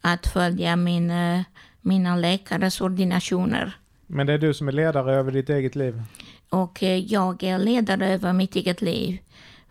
att 0.02 0.28
följa 0.28 0.76
min, 0.76 1.10
eh, 1.10 1.42
mina 1.82 2.16
läkares 2.16 2.82
ordinationer. 2.82 3.78
Men 4.08 4.28
det 4.28 4.34
är 4.34 4.38
du 4.38 4.54
som 4.54 4.68
är 4.68 4.72
ledare 4.72 5.16
över 5.16 5.32
ditt 5.32 5.50
eget 5.50 5.76
liv? 5.76 6.02
Och 6.50 6.82
jag 6.84 7.44
är 7.44 7.60
ledare 7.60 8.08
över 8.08 8.34
mitt 8.34 8.56
eget 8.56 8.82
liv. 8.82 9.20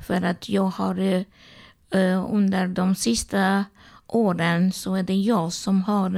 För 0.07 0.23
att 0.23 0.49
jag 0.49 0.63
har 0.67 0.99
eh, 1.91 2.33
under 2.35 2.69
de 2.69 2.95
sista 2.95 3.65
åren 4.07 4.73
så 4.73 4.95
är 4.95 5.03
det 5.03 5.15
jag 5.15 5.53
som 5.53 5.83
har 5.83 6.17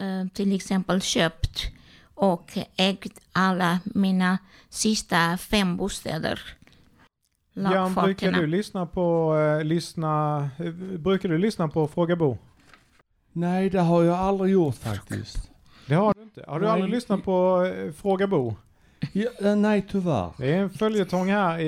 eh, 0.00 0.26
till 0.32 0.56
exempel 0.56 1.00
köpt 1.00 1.66
och 2.14 2.58
ägt 2.76 3.20
alla 3.32 3.78
mina 3.84 4.38
sista 4.68 5.36
fem 5.36 5.76
bostäder. 5.76 6.40
Jan, 7.52 7.94
brukar 7.94 8.32
du 8.32 8.46
lyssna 8.46 8.86
på, 8.86 9.36
eh, 9.38 9.64
lyssna, 9.64 10.48
eh, 10.58 10.72
brukar 10.98 11.28
du 11.28 11.38
lyssna 11.38 11.68
på 11.68 11.88
Fråga 11.88 12.16
Bo? 12.16 12.38
Nej, 13.32 13.70
det 13.70 13.80
har 13.80 14.02
jag 14.02 14.16
aldrig 14.16 14.52
gjort 14.52 14.74
faktiskt. 14.76 15.50
Det 15.86 15.94
har 15.94 16.14
du 16.14 16.22
inte? 16.22 16.44
Har 16.48 16.60
du 16.60 16.66
Nej. 16.66 16.74
aldrig 16.74 16.90
lyssnat 16.90 17.24
på 17.24 17.64
eh, 17.64 17.92
Fråga 17.92 18.26
Bo? 18.26 18.56
Ja, 19.12 19.28
eh, 19.40 19.56
nej, 19.56 19.82
tyvär. 19.92 20.30
Det 20.38 20.54
är 20.54 20.58
en 20.58 20.70
följetong 20.70 21.28
här 21.30 21.58
i, 21.58 21.64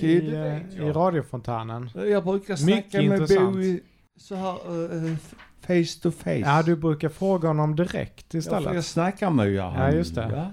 i, 0.00 0.34
eh, 0.34 0.56
i 0.56 0.60
jag. 0.78 0.96
radiofontänen. 0.96 1.90
Jag 1.94 2.24
brukar 2.24 2.64
Mycket 2.66 2.90
snacka 2.90 3.08
med 3.08 3.20
intressant. 3.20 3.52
Bo 3.52 3.60
i, 3.60 3.80
så 4.16 4.34
här 4.34 4.52
eh, 4.52 5.16
face 5.60 6.00
to 6.02 6.10
face. 6.10 6.36
Ja, 6.38 6.62
du 6.62 6.76
brukar 6.76 7.08
fråga 7.08 7.48
honom 7.48 7.76
direkt 7.76 8.26
Ja, 8.34 8.38
istället. 8.38 8.68
för 8.68 8.74
jag 8.74 8.84
snackar 8.84 9.30
med 9.30 9.60
honom. 9.62 9.80
Ja, 9.80 9.92
just 9.92 10.14
det. 10.14 10.30
Ja. 10.36 10.52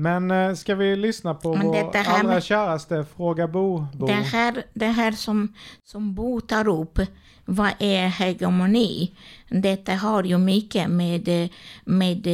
Men 0.00 0.30
eh, 0.30 0.54
ska 0.54 0.74
vi 0.74 0.96
lyssna 0.96 1.34
på 1.34 1.56
Men 1.56 1.66
vår 1.66 1.94
här 1.94 2.20
allra 2.20 2.40
käraste 2.40 3.04
Fråga 3.16 3.48
Bo? 3.48 3.86
Bo? 3.94 4.06
Det 4.06 4.12
här, 4.12 4.62
det 4.74 4.86
här 4.86 5.12
som, 5.12 5.54
som 5.84 6.14
Bo 6.14 6.40
tar 6.40 6.68
upp, 6.68 6.98
vad 7.44 7.72
är 7.78 8.06
hegemoni? 8.06 9.12
Detta 9.48 9.94
har 9.94 10.24
ju 10.24 10.38
mycket 10.38 10.90
med, 10.90 11.48
med, 11.84 12.26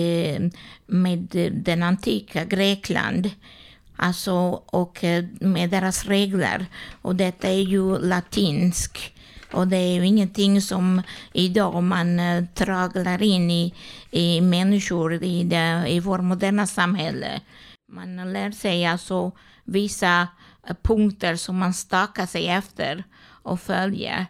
med 0.86 1.50
den 1.52 1.82
antika 1.82 2.44
Grekland, 2.44 3.30
alltså 3.96 4.32
och 4.66 5.04
eh, 5.04 5.24
med 5.40 5.70
deras 5.70 6.04
regler. 6.04 6.66
Och 7.02 7.16
detta 7.16 7.48
är 7.48 7.62
ju 7.62 7.98
latinsk. 7.98 9.12
Och 9.52 9.68
det 9.68 9.76
är 9.76 9.94
ju 9.94 10.06
ingenting 10.06 10.60
som 10.60 11.02
idag 11.32 11.82
man 11.82 12.20
eh, 12.20 12.44
traglar 12.54 13.22
in 13.22 13.50
i, 13.50 13.74
i 14.10 14.40
människor 14.40 15.24
i, 15.24 15.44
det, 15.44 15.84
i 15.88 16.00
vårt 16.00 16.20
moderna 16.20 16.66
samhälle. 16.66 17.40
Man 17.92 18.32
lär 18.32 18.50
sig 18.50 18.86
alltså 18.86 19.32
vissa 19.64 20.28
eh, 20.68 20.76
punkter 20.82 21.36
som 21.36 21.58
man 21.58 21.72
stakar 21.74 22.26
sig 22.26 22.48
efter 22.48 23.04
och 23.42 23.60
följer. 23.60 24.26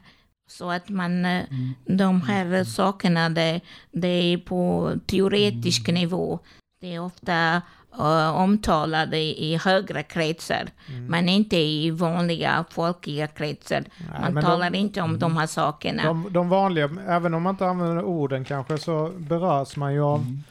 Så 0.51 0.71
att 0.71 0.89
man, 0.89 1.25
eh, 1.25 1.43
de 1.87 2.21
här 2.23 2.65
sakerna, 2.65 3.29
det, 3.29 3.61
det 3.93 4.09
är 4.09 4.39
på 4.39 4.93
teoretisk 5.07 5.89
nivå. 5.89 6.39
Det 6.81 6.95
är 6.95 7.01
ofta 7.01 7.63
uh, 7.99 8.37
omtalade 8.37 9.19
i, 9.19 9.57
högre 9.65 10.03
kretsar, 10.03 10.69
Mm. 10.89 11.07
men 11.07 11.29
inte 11.29 11.57
i 11.57 11.91
vanliga 11.91 12.65
folkliga 12.71 13.27
kretsar. 13.27 13.85
man 14.21 14.35
men 14.35 14.45
talar 14.45 14.71
de- 14.71 14.79
inte 14.79 15.01
om 15.01 15.19
de 15.19 15.37
här 15.37 15.47
sakerna. 15.47 16.03
De, 16.05 16.29
de 16.33 16.49
vanliga, 16.49 16.91
även 17.09 17.35
om 17.35 17.43
man 17.43 17.55
inte 17.55 17.67
använder 17.67 18.05
orden 18.05 18.45
kanske, 18.45 18.79
så 18.79 19.13
berörs 19.19 19.77
man 19.77 19.93
ju 19.95 20.01
av, 20.03 20.21
Mm. 20.21 20.43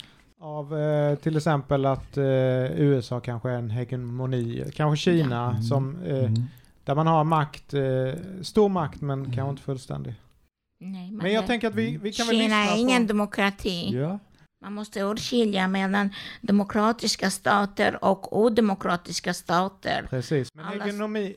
Av 0.45 0.79
eh, 0.79 1.15
till 1.15 1.37
exempel 1.37 1.85
att 1.85 2.17
eh, 2.17 2.23
USA 2.81 3.19
kanske 3.19 3.49
är 3.49 3.57
en 3.57 3.69
hegemoni, 3.69 4.63
kanske 4.75 5.03
Kina 5.11 5.49
Mm. 5.49 5.63
som 5.63 6.03
eh, 6.03 6.29
där 6.83 6.95
man 6.95 7.07
har 7.07 7.23
makt, 7.23 7.73
eh, 7.73 7.81
stor 8.41 8.69
makt 8.69 9.01
men 9.01 9.25
kanske 9.25 9.49
inte 9.49 9.61
fullständig. 9.63 10.13
Nej, 10.79 11.11
Men 11.11 11.33
jag 11.33 11.43
det- 11.43 11.47
tänker 11.47 11.67
att 11.67 11.75
vi, 11.75 11.97
vi 11.97 12.11
kan 12.13 12.27
väl 12.27 12.35
Kina 12.35 12.55
är 12.55 12.71
på... 12.71 12.77
ingen 12.77 13.07
demokrati. 13.07 13.89
Ja. 13.97 14.19
Man 14.65 14.73
måste 14.73 14.99
urskilja 14.99 15.67
mellan 15.67 16.09
demokratiska 16.41 17.29
stater 17.29 18.03
och 18.05 18.37
odemokratiska 18.39 19.33
stater. 19.33 20.07
Precis, 20.09 20.49
men 20.53 20.65
Alla- 20.65 20.83
hegemoni, 20.83 21.35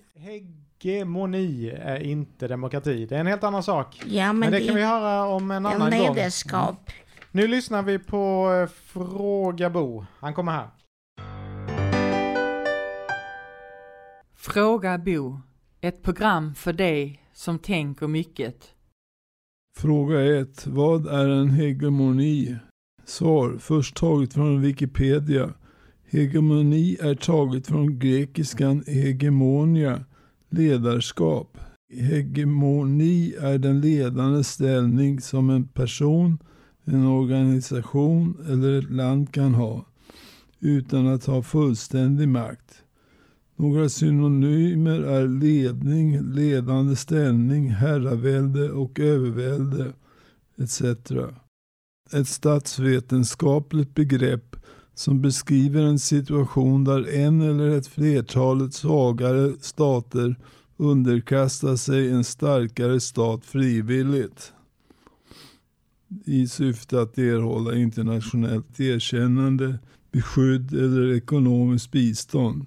hegemoni 0.82 1.68
är 1.82 2.00
inte 2.02 2.48
demokrati. 2.48 3.06
Det 3.06 3.16
är 3.16 3.20
en 3.20 3.26
helt 3.26 3.44
annan 3.44 3.62
sak. 3.62 4.02
Ja, 4.06 4.26
men 4.32 4.38
men 4.38 4.50
det, 4.52 4.58
det- 4.58 4.66
kan 4.66 4.74
vi 4.76 4.82
höra 4.84 5.24
om 5.26 5.50
en 5.50 5.66
annan 5.66 5.80
gång. 5.98 6.14
ledarskap. 6.14 6.90
Nu 7.32 7.46
lyssnar 7.46 7.82
vi 7.82 7.98
på 7.98 8.52
eh, 8.52 8.68
Fråga 8.68 9.70
Bo. 9.70 10.04
Han 10.20 10.34
kommer 10.34 10.52
här. 10.52 10.68
Fråga 14.36 14.98
Bo. 14.98 15.40
Ett 15.80 16.02
program 16.02 16.54
för 16.54 16.72
dig 16.72 17.22
som 17.32 17.58
tänker 17.58 18.06
mycket. 18.06 18.74
Fråga 19.76 20.40
1. 20.40 20.66
Vad 20.66 21.06
är 21.06 21.28
en 21.28 21.50
hegemoni? 21.50 22.56
Svar. 23.04 23.56
Först 23.58 23.96
taget 23.96 24.34
från 24.34 24.60
Wikipedia. 24.60 25.54
Hegemoni 26.10 26.96
är 27.00 27.14
taget 27.14 27.66
från 27.66 27.98
grekiskan 27.98 28.84
hegemonia, 28.86 30.04
ledarskap. 30.50 31.58
Hegemoni 31.94 33.34
är 33.40 33.58
den 33.58 33.80
ledande 33.80 34.44
ställning 34.44 35.20
som 35.20 35.50
en 35.50 35.68
person, 35.68 36.38
en 36.88 37.06
organisation 37.06 38.36
eller 38.48 38.78
ett 38.78 38.90
land 38.90 39.32
kan 39.32 39.54
ha 39.54 39.84
utan 40.60 41.06
att 41.06 41.24
ha 41.24 41.42
fullständig 41.42 42.28
makt. 42.28 42.82
Några 43.56 43.88
synonymer 43.88 45.00
är 45.00 45.28
ledning, 45.28 46.20
ledande 46.20 46.96
ställning, 46.96 47.70
herravälde 47.70 48.70
och 48.70 49.00
övervälde 49.00 49.92
etc. 50.58 50.82
Ett 52.12 52.28
statsvetenskapligt 52.28 53.94
begrepp 53.94 54.56
som 54.94 55.22
beskriver 55.22 55.82
en 55.82 55.98
situation 55.98 56.84
där 56.84 57.14
en 57.14 57.40
eller 57.40 57.68
ett 57.68 57.86
flertalet 57.86 58.74
svagare 58.74 59.52
stater 59.60 60.36
underkastar 60.76 61.76
sig 61.76 62.10
en 62.10 62.24
starkare 62.24 63.00
stat 63.00 63.44
frivilligt 63.44 64.52
i 66.24 66.48
syfte 66.48 67.00
att 67.00 67.18
erhålla 67.18 67.74
internationellt 67.74 68.80
erkännande, 68.80 69.78
beskydd 70.12 70.72
eller 70.72 71.12
ekonomiskt 71.12 71.92
bistånd. 71.92 72.66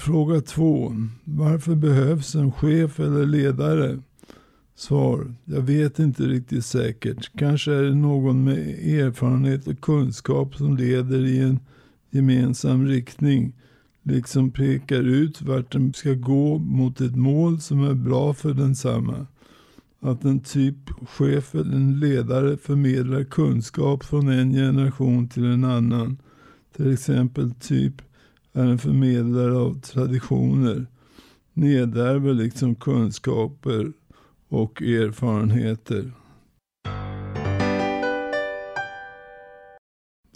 Fråga 0.00 0.40
2. 0.40 0.92
Varför 1.24 1.74
behövs 1.74 2.34
en 2.34 2.52
chef 2.52 3.00
eller 3.00 3.26
ledare? 3.26 3.98
Svar. 4.74 5.34
Jag 5.44 5.60
vet 5.60 5.98
inte 5.98 6.22
riktigt 6.22 6.64
säkert. 6.64 7.30
Kanske 7.38 7.72
är 7.72 7.82
det 7.82 7.94
någon 7.94 8.44
med 8.44 8.58
erfarenhet 8.98 9.66
och 9.66 9.80
kunskap 9.80 10.56
som 10.56 10.76
leder 10.76 11.24
i 11.24 11.38
en 11.38 11.60
gemensam 12.10 12.86
riktning. 12.86 13.52
Liksom 14.06 14.50
pekar 14.50 15.02
ut 15.02 15.42
vart 15.42 15.72
den 15.72 15.92
ska 15.92 16.14
gå 16.14 16.58
mot 16.58 17.00
ett 17.00 17.16
mål 17.16 17.60
som 17.60 17.84
är 17.84 17.94
bra 17.94 18.34
för 18.34 18.54
densamma. 18.54 19.26
Att 20.00 20.24
en 20.24 20.40
typ 20.40 20.90
chef 21.08 21.54
eller 21.54 21.76
en 21.76 22.00
ledare 22.00 22.56
förmedlar 22.56 23.24
kunskap 23.24 24.04
från 24.04 24.28
en 24.28 24.52
generation 24.52 25.28
till 25.28 25.44
en 25.44 25.64
annan. 25.64 26.18
Till 26.76 26.92
exempel 26.92 27.54
typ 27.54 28.02
är 28.52 28.66
en 28.66 28.78
förmedlare 28.78 29.56
av 29.56 29.80
traditioner. 29.80 30.86
Nedärver 31.52 32.34
liksom 32.34 32.74
kunskaper 32.74 33.92
och 34.48 34.82
erfarenheter. 34.82 36.12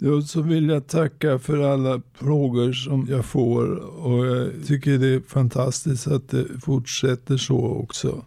Och 0.01 0.23
så 0.23 0.41
vill 0.41 0.69
jag 0.69 0.87
tacka 0.87 1.39
för 1.39 1.73
alla 1.73 2.01
frågor 2.13 2.73
som 2.73 3.07
jag 3.09 3.25
får 3.25 3.75
och 4.05 4.25
jag 4.25 4.49
tycker 4.67 4.97
det 4.97 5.07
är 5.07 5.19
fantastiskt 5.19 6.07
att 6.07 6.29
det 6.29 6.45
fortsätter 6.61 7.37
så 7.37 7.67
också. 7.67 8.25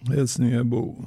Hälsningar 0.00 0.62
Bo. 0.62 1.04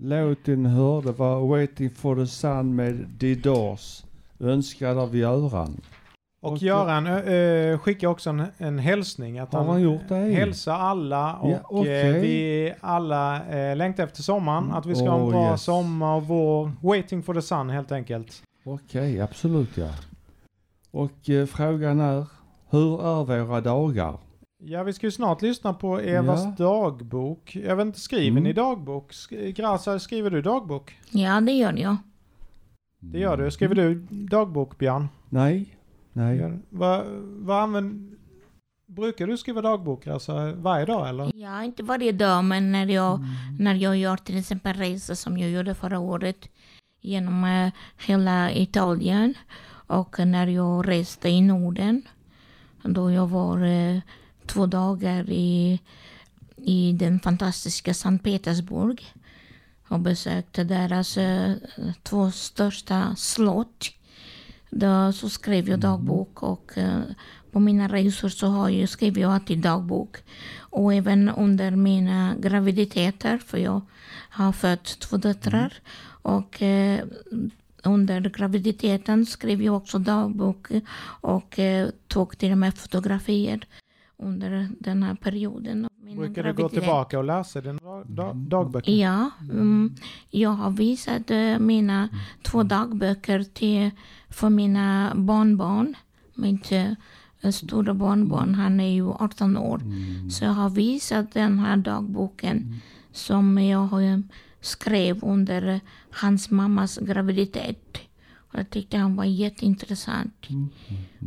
Låten 0.00 0.66
hörde 0.66 1.12
var 1.12 1.46
Waiting 1.46 1.90
for 1.90 2.16
the 2.16 2.26
Sun 2.26 2.76
med 2.76 3.20
The 3.20 3.34
Doors. 3.34 4.02
Önskad 4.40 4.98
av 4.98 5.16
Göran. 5.16 5.80
Och 6.40 6.58
Göran 6.58 7.06
äh, 7.06 7.78
skickar 7.78 8.08
också 8.08 8.30
en, 8.30 8.42
en 8.58 8.78
hälsning. 8.78 9.38
Att 9.38 9.52
Har 9.52 9.64
han 9.64 9.80
gjort 9.82 10.08
det? 10.08 10.14
hälsar 10.14 10.74
alla 10.74 11.34
och 11.36 11.86
Ja, 11.86 11.92
eh, 11.92 12.12
vi 12.14 12.74
alla 12.80 13.46
eh, 13.48 13.76
längtar 13.76 14.04
efter 14.04 14.22
sommaren. 14.22 14.70
Att 14.72 14.86
vi 14.86 14.94
ska 14.94 15.08
ha 15.10 15.16
en 15.18 15.22
Oh, 15.26 15.30
bra 15.30 15.50
yes. 15.50 15.62
sommar 15.62 16.16
och 16.16 16.22
vår 16.26 16.72
waiting 16.82 17.22
for 17.22 17.34
the 17.34 17.42
sun 17.42 17.70
helt 17.70 17.92
enkelt. 17.92 18.42
Okej, 18.64 19.20
absolut 19.20 19.76
ja. 19.76 19.88
Och 20.90 21.30
eh, 21.30 21.46
frågan 21.46 22.00
är, 22.00 22.26
hur 22.70 23.06
är 23.06 23.44
våra 23.44 23.60
dagar? 23.60 24.18
Ja, 24.64 24.82
vi 24.82 24.92
ska 24.92 25.06
ju 25.06 25.10
snart 25.10 25.42
lyssna 25.42 25.74
på 25.74 26.00
Evas 26.00 26.44
Ja. 26.44 26.54
dagbok. 26.64 27.56
Jag 27.64 27.76
vet 27.76 27.86
inte, 27.86 28.00
skriver 28.00 28.30
Mm. 28.30 28.42
ni 28.42 28.52
dagbok? 28.52 29.12
Sk- 29.12 29.50
Grasa, 29.52 29.98
skriver 29.98 30.30
du 30.30 30.42
dagbok? 30.42 30.98
Ja, 31.10 31.40
det 31.40 31.52
gör 31.52 31.72
jag. 31.72 31.96
Det 33.00 33.18
gör 33.18 33.36
du. 33.36 33.50
Skriver 33.50 33.74
du 33.74 33.94
dagbok, 34.10 34.78
Björn? 34.78 35.08
Nej, 35.28 35.74
nej. 36.12 36.36
Gör- 36.38 36.58
Vad 36.70 37.06
vad 37.22 37.62
använder... 37.62 38.18
Brukar 38.86 39.26
du 39.26 39.36
skriva 39.36 39.62
dagbok 39.62 40.06
alltså, 40.06 40.52
varje 40.56 40.86
dag 40.86 41.08
eller? 41.08 41.30
Ja, 41.34 41.64
inte 41.64 41.82
varje 41.82 42.12
dag, 42.12 42.44
men 42.44 42.72
när 42.72 42.86
jag, 42.86 43.20
när 43.58 43.74
jag 43.74 43.96
gör 43.96 44.16
till 44.16 44.38
exempel 44.38 44.76
resor 44.76 45.14
som 45.14 45.38
jag 45.38 45.50
gjorde 45.50 45.74
förra 45.74 45.98
året 45.98 46.48
genom 47.00 47.44
eh, 47.44 47.72
hela 48.06 48.52
Italien 48.52 49.34
och 49.70 50.18
när 50.18 50.46
jag 50.46 50.88
reste 50.88 51.28
i 51.28 51.40
Norden 51.40 52.02
då 52.82 53.10
jag 53.10 53.26
var 53.26 53.64
eh, 53.64 54.00
två 54.46 54.66
dagar 54.66 55.30
i, 55.30 55.80
i 56.56 56.92
den 56.92 57.20
fantastiska 57.20 57.94
Sankt 57.94 58.24
Petersburg 58.24 59.14
och 59.88 60.00
besökte 60.00 60.64
deras 60.64 61.16
eh, 61.16 61.52
två 62.02 62.30
största 62.30 63.14
slott. 63.16 63.90
Då 64.70 65.12
så 65.12 65.28
skrev 65.28 65.68
jag 65.68 65.78
dagbok 65.78 66.42
och 66.42 66.78
eh, 66.78 67.00
på 67.52 67.60
mina 67.60 67.88
resor 67.88 68.28
så 68.28 68.46
har 68.46 68.68
jag, 68.68 68.88
skriver 68.88 69.20
jag 69.20 69.32
alltid 69.32 69.58
dagbok. 69.58 70.16
Och 70.58 70.94
även 70.94 71.28
under 71.28 71.70
mina 71.70 72.34
graviditeter, 72.38 73.38
för 73.38 73.58
jag 73.58 73.80
har 74.30 74.52
fött 74.52 74.98
två 75.00 75.16
döttrar. 75.16 75.72
Och 76.22 76.62
eh, 76.62 77.04
under 77.82 78.20
graviditeten 78.20 79.26
skrev 79.26 79.62
jag 79.62 79.76
också 79.76 79.98
dagbok 79.98 80.68
och 81.20 81.58
eh, 81.58 81.88
tog 82.08 82.38
till 82.38 82.52
och 82.52 82.58
med 82.58 82.74
fotografier 82.74 83.66
under 84.16 84.68
den 84.78 85.02
här 85.02 85.14
perioden. 85.14 85.87
Brukar 86.16 86.42
du 86.42 86.52
gå 86.52 86.68
tillbaka 86.68 87.18
och 87.18 87.24
läsa 87.24 87.60
dina 87.60 87.78
dag, 87.80 88.06
dag, 88.06 88.36
dagböcker? 88.36 88.92
Ja, 88.92 89.30
mm, 89.40 89.94
jag 90.30 90.50
har 90.50 90.70
visat 90.70 91.30
eh, 91.30 91.58
mina 91.58 92.08
två 92.42 92.62
dagböcker 92.62 93.42
till, 93.42 93.90
för 94.28 94.50
mina 94.50 95.12
barnbarn. 95.14 95.94
Mitt 96.34 96.72
eh, 96.72 97.50
stora 97.50 97.94
barnbarn, 97.94 98.54
han 98.54 98.80
är 98.80 98.94
ju 98.94 99.10
18 99.10 99.56
år. 99.56 99.80
Så 100.30 100.44
jag 100.44 100.52
har 100.52 100.70
visat 100.70 101.32
den 101.32 101.58
här 101.58 101.76
dagboken 101.76 102.80
som 103.12 103.58
jag 103.58 103.78
har 103.78 104.22
skrev 104.60 105.24
under 105.24 105.68
eh, 105.68 105.80
hans 106.10 106.50
mammas 106.50 106.98
graviditet. 106.98 107.98
Jag 108.52 108.70
tyckte 108.70 108.96
han 108.96 109.16
var 109.16 109.24
jätteintressant. 109.24 110.46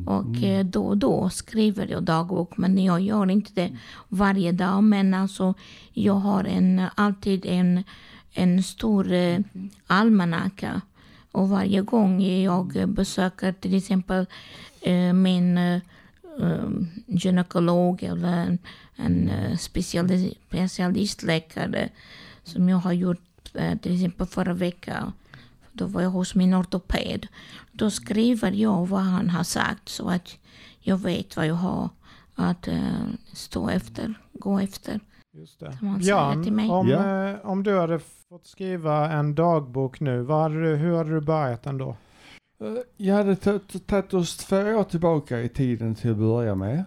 Och 0.05 0.43
eh, 0.43 0.65
då 0.65 0.85
och 0.85 0.97
då 0.97 1.29
skriver 1.29 1.87
jag 1.87 2.03
dagbok, 2.03 2.57
men 2.57 2.83
jag 2.83 3.01
gör 3.01 3.31
inte 3.31 3.51
det 3.53 3.77
varje 4.07 4.51
dag. 4.51 4.83
Men 4.83 5.13
alltså, 5.13 5.53
jag 5.93 6.13
har 6.13 6.43
en, 6.43 6.81
alltid 6.95 7.45
en, 7.45 7.83
en 8.33 8.63
stor 8.63 9.11
eh, 9.11 9.39
almanacka. 9.87 10.81
Och 11.31 11.49
varje 11.49 11.81
gång 11.81 12.21
jag 12.21 12.89
besöker 12.89 13.51
till 13.51 13.75
exempel 13.75 14.25
eh, 14.81 15.13
min 15.13 15.57
eh, 15.57 15.81
um, 16.37 16.87
gynekolog 17.07 18.03
eller 18.03 18.27
en, 18.37 18.57
en 18.95 19.29
eh, 19.29 19.57
speciali- 19.57 20.35
specialistläkare 20.47 21.89
som 22.43 22.69
jag 22.69 22.77
har 22.77 22.93
gjort 22.93 23.51
eh, 23.53 23.77
till 23.77 23.95
exempel 23.95 24.27
förra 24.27 24.53
veckan. 24.53 25.13
Då 25.73 25.85
var 25.85 26.01
jag 26.01 26.09
hos 26.09 26.35
min 26.35 26.53
ortoped. 26.55 27.27
Då 27.71 27.89
skriver 27.89 28.51
jag 28.51 28.85
vad 28.87 29.01
han 29.01 29.29
har 29.29 29.43
sagt 29.43 29.89
så 29.89 30.09
att 30.09 30.37
jag 30.79 30.97
vet 30.97 31.37
vad 31.37 31.47
jag 31.47 31.55
har 31.55 31.89
att 32.35 32.67
eh, 32.67 33.05
stå 33.33 33.69
efter, 33.69 34.13
gå 34.33 34.59
efter. 34.59 34.99
Just 35.33 35.59
det. 35.59 35.77
Jan, 36.01 36.55
mig. 36.55 36.69
om, 36.69 36.87
Ja. 36.87 37.29
eh, 37.29 37.35
om 37.45 37.63
du 37.63 37.79
hade 37.79 37.99
fått 38.29 38.45
skriva 38.47 39.11
en 39.11 39.35
dagbok 39.35 39.99
nu, 39.99 40.21
vad 40.21 40.41
hade 40.41 40.61
du, 40.61 40.75
hur 40.75 40.97
hade 40.97 41.09
du 41.13 41.21
börjat 41.21 41.63
den 41.63 41.77
då? 41.77 41.89
Eh, 42.61 42.67
Jag 42.97 43.15
hade 43.15 43.35
tagit 43.35 43.87
tagit 43.87 44.13
oss 44.13 44.37
två 44.37 44.57
år 44.57 44.83
tillbaka 44.83 45.39
i 45.41 45.49
tiden 45.49 45.95
till 45.95 46.11
att 46.11 46.17
börja 46.17 46.55
med. 46.55 46.83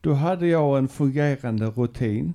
Då 0.00 0.12
hade 0.12 0.46
jag 0.46 0.78
en 0.78 0.88
fungerande 0.88 1.66
rutin. 1.66 2.34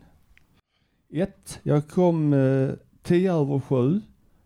Ett, 1.13 1.59
jag 1.63 1.87
kom 1.87 2.33
eh, 2.33 2.69
tio 3.03 3.33
över 3.33 3.59
sju. 3.59 4.01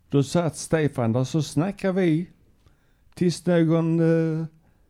Då 0.10 0.24
satt 0.24 0.56
Stefan 0.56 1.14
där 1.14 1.24
så 1.24 1.42
snackade 1.42 2.02
vi 2.02 2.30
tills 3.16 3.46
någon 3.46 4.00
eh, 4.00 4.46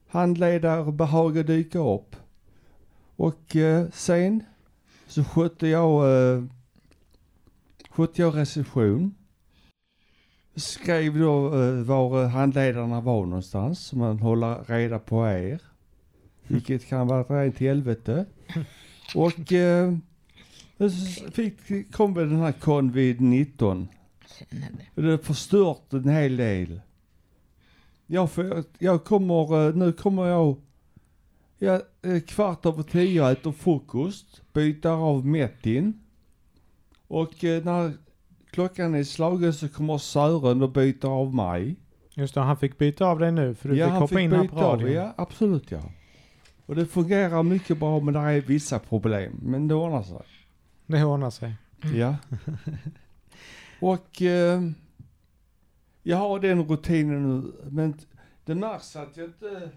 handledare 0.07 0.91
behagade 0.91 1.53
dyka 1.53 1.79
upp. 1.79 2.15
Och 3.15 3.55
eh, 3.55 3.89
sen 3.93 4.43
så 5.07 5.23
skötte 5.23 5.67
jag, 5.67 5.91
eh, 6.11 6.43
skötte 7.89 8.21
jag 8.21 8.37
reception. 8.37 9.15
Skrev 10.55 11.19
då 11.19 11.61
eh, 11.61 11.73
var 11.73 12.23
eh, 12.23 12.29
handledarna 12.29 13.01
var 13.01 13.25
någonstans 13.25 13.79
så 13.79 13.97
man 13.97 14.19
håller 14.19 14.63
reda 14.63 14.99
på 14.99 15.27
er. 15.27 15.61
Vilket 16.47 16.85
kan 16.85 17.07
vara 17.07 17.21
ett 17.21 17.29
rent 17.29 17.57
helvete. 17.59 18.25
Och 19.15 19.53
eh, 19.53 19.93
så 20.77 21.31
fick, 21.31 21.91
kom 21.91 22.13
väl 22.13 22.29
den 22.29 22.39
här 22.39 22.51
covid-19. 22.51 23.87
Det 24.95 25.11
har 25.11 25.17
förstört 25.17 25.93
en 25.93 26.09
hel 26.09 26.37
del. 26.37 26.81
Jag, 28.07 28.31
får, 28.31 28.63
jag 28.79 29.03
kommer, 29.03 29.67
eh, 29.67 29.75
nu 29.75 29.91
kommer 29.91 30.25
jag, 30.25 30.55
jag 31.57 31.81
eh, 32.01 32.19
kvart 32.19 32.65
över 32.65 32.83
tio 32.83 33.31
äter 33.31 33.51
frukost, 33.51 34.41
byter 34.53 34.87
av 34.87 35.25
Metin. 35.25 35.99
Och 37.07 37.43
eh, 37.43 37.63
när 37.63 37.93
klockan 38.51 38.95
är 38.95 39.03
slagen 39.03 39.53
så 39.53 39.69
kommer 39.69 39.97
Sören 39.97 40.61
och 40.61 40.71
byter 40.71 41.05
av 41.05 41.35
mig. 41.35 41.75
Just 42.13 42.33
det, 42.33 42.41
han 42.41 42.57
fick 42.57 42.77
byta 42.77 43.05
av 43.05 43.19
dig 43.19 43.31
nu 43.31 43.55
för 43.55 43.69
du 43.69 43.77
ja, 43.77 43.87
fick 43.87 43.95
hoppa 43.95 44.19
in 44.19 44.31
här 44.31 44.47
på 44.47 44.55
radion. 44.55 44.91
ja 44.91 45.13
absolut 45.17 45.71
ja. 45.71 45.81
Och 46.65 46.75
det 46.75 46.85
fungerar 46.85 47.43
mycket 47.43 47.79
bra 47.79 47.99
men 47.99 48.13
det 48.13 48.19
är 48.19 48.41
vissa 48.41 48.79
problem. 48.79 49.39
Men 49.41 49.67
det 49.67 49.75
ordnar 49.75 50.03
sig. 50.03 50.17
Det 50.85 51.03
ordnar 51.03 51.29
sig. 51.29 51.53
Ja. 51.95 52.15
Och 53.79 54.21
eh, 54.21 54.61
jag 56.03 56.17
har 56.17 56.39
den 56.39 56.63
rutinen 56.63 57.39
nu. 57.41 57.51
Men 57.69 57.93
det 58.45 58.55
märks 58.55 58.95
att 58.95 59.17
jag 59.17 59.25
inte... 59.25 59.69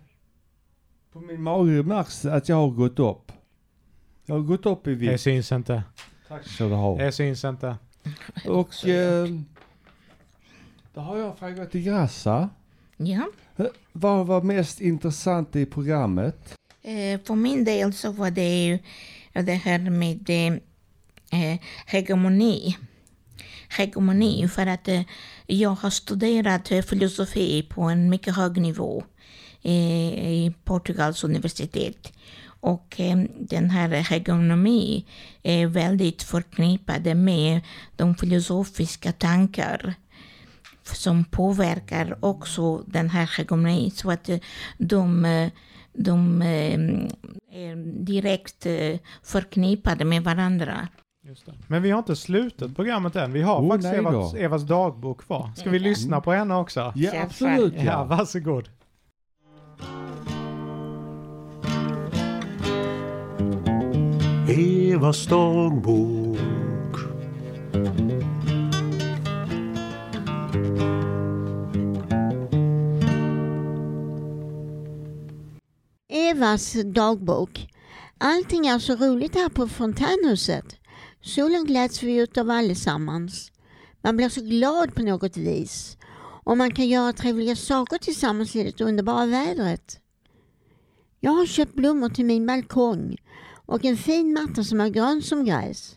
På 1.12 1.20
min 1.20 1.42
mage 1.42 1.82
märks 1.82 2.24
att 2.24 2.48
jag 2.48 2.56
har 2.56 2.70
gått 2.70 2.98
upp. 2.98 3.32
Jag 4.26 4.34
har 4.34 4.42
gått 4.42 4.66
upp 4.66 4.86
i 4.86 4.90
Det 4.90 4.96
vikt. 4.96 5.20
syns 5.20 5.52
inte. 5.52 5.82
Tack 6.28 6.46
ska 6.48 6.64
du 6.64 6.74
ha. 6.74 6.96
Det 6.96 7.12
syns 7.12 7.44
inte. 7.44 7.76
Och 8.48 8.88
eh, 8.88 9.28
då 10.94 11.00
har 11.00 11.16
jag 11.18 11.38
frågat 11.38 11.70
till 11.70 11.82
Grassa. 11.82 12.48
Ja. 12.96 13.26
Vad 13.92 14.26
var 14.26 14.42
mest 14.42 14.80
intressant 14.80 15.56
i 15.56 15.66
programmet? 15.66 16.54
Eh, 16.82 17.20
för 17.24 17.34
min 17.34 17.64
del 17.64 17.92
så 17.92 18.12
var 18.12 18.30
det 18.30 18.64
ju 18.64 18.78
det 19.32 19.52
här 19.54 19.78
med 19.78 20.30
eh, 20.30 20.52
eh, 21.52 21.60
hegemoni. 21.86 22.76
Hegemoni 23.76 24.48
för 24.48 24.66
att 24.66 24.88
eh, 24.88 25.02
jag 25.46 25.70
har 25.70 25.90
studerat 25.90 26.70
eh, 26.70 26.82
filosofi 26.82 27.62
på 27.62 27.82
en 27.82 28.10
mycket 28.10 28.36
hög 28.36 28.60
nivå 28.60 29.04
eh, 29.62 30.32
i 30.32 30.54
Portugals 30.64 31.24
universitet. 31.24 32.12
Och 32.62 33.00
eh, 33.00 33.16
den 33.38 33.70
här 33.70 33.88
hegemoni 33.88 35.06
är 35.42 35.66
väldigt 35.66 36.22
förknippad 36.22 37.16
med 37.16 37.60
de 37.96 38.14
filosofiska 38.14 39.12
tankar 39.12 39.94
som 40.82 41.24
påverkar 41.24 42.18
också 42.20 42.78
den 42.78 43.10
här 43.10 43.26
hegemonin. 43.26 43.90
Så 43.90 44.10
att 44.10 44.28
eh, 44.28 44.38
de, 44.78 45.24
eh, 45.24 45.50
de 45.92 46.42
är 47.52 47.76
direkt 48.04 48.66
förknippade 49.22 50.04
med 50.04 50.24
varandra. 50.24 50.88
Just 51.24 51.46
det. 51.46 51.54
Men 51.68 51.82
vi 51.82 51.90
har 51.90 51.98
inte 51.98 52.16
slutat 52.16 52.76
programmet 52.76 53.16
än. 53.16 53.32
Vi 53.32 53.42
har 53.42 53.60
Oh, 53.60 53.68
faktiskt 53.68 53.94
Evas. 53.94 54.34
Evas 54.34 54.62
dagbok 54.62 55.20
kvar. 55.20 55.50
Ska 55.56 55.70
vi 55.70 55.78
lyssna 55.78 56.20
på 56.20 56.32
henne 56.32 56.54
också? 56.54 56.92
Ja, 56.96 57.22
absolut 57.22 57.74
Ja, 57.76 57.82
ja. 57.84 58.04
varsågod. 58.04 58.68
Evas 64.48 65.26
dagbok. 65.26 66.38
Evas 76.08 76.72
dagbok. 76.84 77.68
Allting 78.18 78.66
är 78.66 78.78
så 78.78 78.94
roligt 78.96 79.34
här 79.34 79.48
på 79.48 79.68
fontänhuset. 79.68 80.76
Solen 81.22 81.64
gläds 81.64 82.02
vi 82.02 82.16
ut 82.16 82.38
av 82.38 82.50
allesammans. 82.50 83.52
Man 84.02 84.16
blir 84.16 84.28
så 84.28 84.40
glad 84.40 84.94
på 84.94 85.02
något 85.02 85.36
vis. 85.36 85.96
Och 86.44 86.56
man 86.56 86.74
kan 86.74 86.88
göra 86.88 87.12
trevliga 87.12 87.56
saker 87.56 87.98
tillsammans 87.98 88.56
i 88.56 88.62
det 88.62 88.80
underbara 88.80 89.26
vädret. 89.26 90.00
Jag 91.20 91.32
har 91.32 91.46
köpt 91.46 91.74
blommor 91.74 92.08
till 92.08 92.24
min 92.24 92.46
balkong 92.46 93.16
och 93.66 93.84
en 93.84 93.96
fin 93.96 94.32
matta 94.32 94.64
som 94.64 94.80
är 94.80 94.88
grön 94.88 95.22
som 95.22 95.44
gräs. 95.44 95.96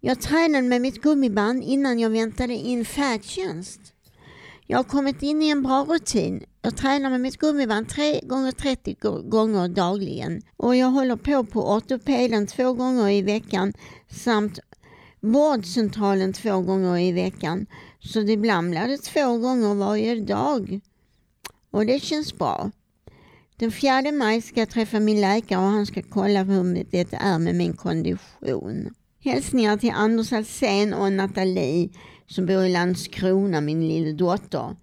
Jag 0.00 0.20
tränade 0.20 0.68
med 0.68 0.80
mitt 0.80 1.02
gummiband 1.02 1.62
innan 1.62 1.98
jag 1.98 2.10
väntade 2.10 2.54
in 2.54 2.84
färdtjänst. 2.84 3.80
Jag 4.70 4.78
har 4.78 4.84
kommit 4.84 5.22
in 5.22 5.42
i 5.42 5.48
en 5.48 5.62
bra 5.62 5.84
rutin. 5.88 6.44
Jag 6.62 6.76
tränar 6.76 7.10
med 7.10 7.20
mitt 7.20 7.36
gummiband 7.36 7.88
3 7.88 8.20
gånger 8.20 8.52
30 8.52 8.96
gånger 9.28 9.68
dagligen 9.68 10.42
och 10.56 10.76
jag 10.76 10.86
håller 10.86 11.16
på 11.16 11.44
på 11.44 11.72
ortopeden 11.72 12.46
två 12.46 12.72
gånger 12.72 13.08
i 13.08 13.22
veckan 13.22 13.72
samt 14.10 14.58
vårdcentralen 15.20 16.32
två 16.32 16.60
gånger 16.60 16.98
i 16.98 17.12
veckan. 17.12 17.66
Så 18.00 18.20
det 18.20 18.32
ibland 18.32 18.70
blir 18.70 18.88
det 18.88 18.98
två 18.98 19.38
gånger 19.38 19.74
varje 19.74 20.20
dag. 20.20 20.80
Och 21.70 21.86
det 21.86 22.02
känns 22.02 22.38
bra. 22.38 22.70
Den 23.56 23.72
4 23.72 24.12
maj 24.12 24.42
ska 24.42 24.60
jag 24.60 24.70
träffa 24.70 25.00
min 25.00 25.20
läkare 25.20 25.58
och 25.58 25.70
han 25.70 25.86
ska 25.86 26.02
kolla 26.02 26.42
hur 26.42 26.86
det 26.90 27.12
är 27.12 27.38
med 27.38 27.54
min 27.54 27.72
kondition. 27.72 28.94
Hälsningar 29.24 29.76
till 29.76 29.92
Anders 29.94 30.32
Alsén 30.32 30.94
och 30.94 31.12
Nathalie 31.12 31.88
som 32.30 32.46
bor 32.46 32.62
i 32.62 32.68
Landskrona, 32.68 33.60
min 33.60 33.88
lilla 33.88 34.16
dotter. 34.16 34.76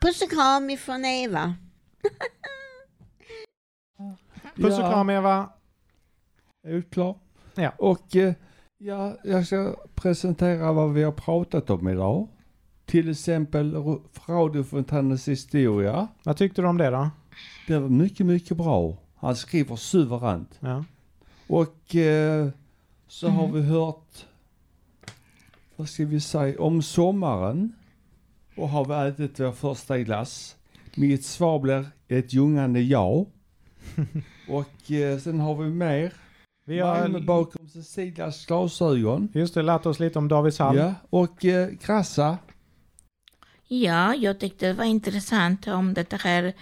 Puss 0.00 0.22
och 0.22 0.30
kram 0.30 0.70
ifrån 0.70 1.04
Eva. 1.04 1.54
Puss 4.54 4.78
och 4.78 4.92
kram 4.92 5.10
Eva. 5.10 5.50
Är 6.66 6.72
du 6.72 6.82
klar? 6.82 7.18
Ja. 7.54 7.72
Och 7.78 8.16
eh, 8.16 8.34
ja, 8.78 9.16
jag 9.24 9.46
ska 9.46 9.76
presentera 9.94 10.72
vad 10.72 10.92
vi 10.92 11.02
har 11.02 11.12
pratat 11.12 11.70
om 11.70 11.88
idag. 11.88 12.28
Till 12.86 13.10
exempel 13.10 13.76
radiofontänens 14.28 15.28
historia. 15.28 16.08
Vad 16.22 16.36
tyckte 16.36 16.62
du 16.62 16.68
om 16.68 16.78
det 16.78 16.90
då? 16.90 17.10
Det 17.66 17.78
var 17.78 17.88
mycket, 17.88 18.26
mycket 18.26 18.56
bra. 18.56 18.96
Han 19.16 19.36
skriver 19.36 19.76
suveränt. 19.76 20.58
Ja. 20.60 20.84
Och 21.46 21.94
eh, 21.94 22.48
så 23.08 23.28
har 23.28 23.48
vi 23.48 23.62
hört, 23.62 24.26
vad 25.78 25.88
ska 25.88 26.04
vi 26.04 26.20
säga, 26.20 26.60
om 26.60 26.82
sommaren. 26.82 27.72
Och 28.56 28.68
har 28.68 28.84
vi 28.84 29.08
ätit 29.08 29.40
vår 29.40 29.52
första 29.52 29.98
glass. 29.98 30.56
Mitt 30.94 31.24
svar 31.24 31.58
blir 31.58 31.86
ett 32.08 32.32
ljungande 32.32 32.80
ja. 32.80 33.26
och 34.48 34.90
eh, 34.92 35.18
sen 35.18 35.40
har 35.40 35.54
vi 35.62 35.70
mer. 35.70 36.12
Vi 36.64 36.78
har- 36.78 37.00
Malmö 37.00 37.20
bakom 37.20 37.68
Cecilias 37.68 38.46
glasögon. 38.46 39.28
Just 39.34 39.54
det, 39.54 39.62
lärt 39.62 39.86
oss 39.86 40.00
lite 40.00 40.18
om 40.18 40.28
Davidshamn. 40.28 40.78
Ja, 40.78 40.94
och 41.10 41.44
eh, 41.44 41.68
Grassa. 41.86 42.38
Ja, 43.68 44.14
jag 44.14 44.40
tyckte 44.40 44.66
det 44.66 44.72
var 44.72 44.84
intressant 44.84 45.66
om 45.68 45.94
det 45.94 46.12
här 46.12 46.52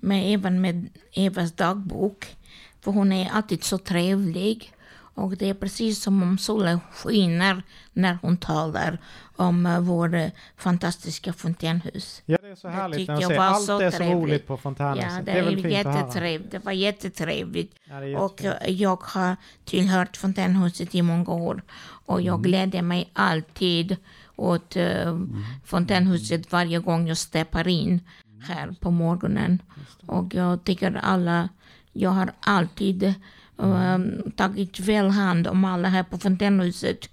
med 0.00 0.34
även 0.34 0.60
med 0.60 0.88
Evas 1.12 1.52
dagbok. 1.52 2.36
För 2.80 2.92
hon 2.92 3.12
är 3.12 3.30
alltid 3.30 3.64
så 3.64 3.78
trevlig. 3.78 4.72
Och 5.16 5.36
det 5.36 5.48
är 5.48 5.54
precis 5.54 6.02
som 6.02 6.22
om 6.22 6.38
solen 6.38 6.80
skiner 6.92 7.62
när 7.92 8.18
hon 8.22 8.36
talar 8.36 8.98
om 9.36 9.66
eh, 9.66 9.80
vår 9.80 10.14
eh, 10.14 10.30
fantastiska 10.56 11.32
fontänhus. 11.32 12.22
Ja, 12.26 12.38
det 12.42 12.48
är 12.48 12.50
är 12.50 12.54
så 12.54 12.68
Det 12.68 12.74
härligt 12.74 13.08
när 13.08 13.14
jag 13.20 13.28
säger 13.28 13.40
allt 13.40 13.68
är 13.68 13.90
så 13.90 14.02
roligt 14.04 14.46
på 14.46 14.56
Fontänhuset. 14.56 15.12
Ja, 15.16 15.22
det, 15.22 15.30
är 15.32 15.42
är 15.42 15.84
höra. 15.84 15.98
jättetrevligt. 15.98 16.50
Det 16.50 16.64
var 16.64 16.72
jättetrevligt. 16.72 17.74
Ja, 17.84 18.00
det 18.00 18.06
är 18.06 18.16
och 18.16 18.44
eh, 18.44 18.70
jag 18.72 19.02
har 19.02 19.36
tillhört 19.64 20.16
Fontänhuset 20.16 20.94
i 20.94 21.02
många 21.02 21.30
år. 21.32 21.62
Och 22.06 22.22
jag 22.22 22.34
Mm. 22.34 22.42
gläder 22.42 22.82
mig 22.82 23.10
alltid 23.12 23.96
åt 24.36 24.76
uh, 24.76 25.20
Fontänhuset 25.64 26.52
varje 26.52 26.78
gång 26.78 27.08
jag 27.08 27.16
steppar 27.16 27.68
in 27.68 28.00
här 28.48 28.74
på 28.80 28.90
morgonen. 28.90 29.62
Och 30.06 30.34
jag 30.34 30.64
tycker 30.64 31.00
alla, 31.02 31.48
jag 31.92 32.10
har 32.10 32.32
alltid 32.40 33.14
um, 33.56 34.30
tagit 34.36 34.80
väl 34.80 35.10
hand 35.10 35.46
om 35.46 35.64
alla 35.64 35.88
här 35.88 36.02
på 36.02 36.18
Fontänhuset. 36.18 37.10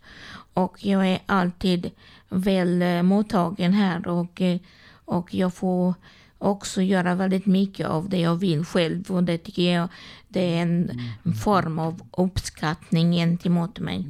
Och 0.54 0.86
jag 0.86 1.08
är 1.08 1.20
alltid 1.26 1.92
väl 2.30 2.82
eh, 2.82 3.04
mottagen 3.04 3.74
här 3.74 4.08
och, 4.08 4.42
eh, 4.42 4.60
och 5.06 5.34
jag 5.34 5.54
får 5.54 5.94
också 6.38 6.82
göra 6.82 7.16
väldigt 7.16 7.46
mycket 7.46 7.88
av 7.88 8.10
det 8.10 8.20
jag 8.20 8.36
vill 8.36 8.66
själv 8.66 9.12
och 9.12 9.24
det 9.24 9.38
tycker 9.38 9.74
jag 9.74 9.88
det 10.28 10.58
är 10.58 10.62
en 10.62 10.92
form 11.44 11.80
av 11.80 12.02
uppskattning 12.18 13.12
gentemot 13.12 13.80
mig. 13.80 14.06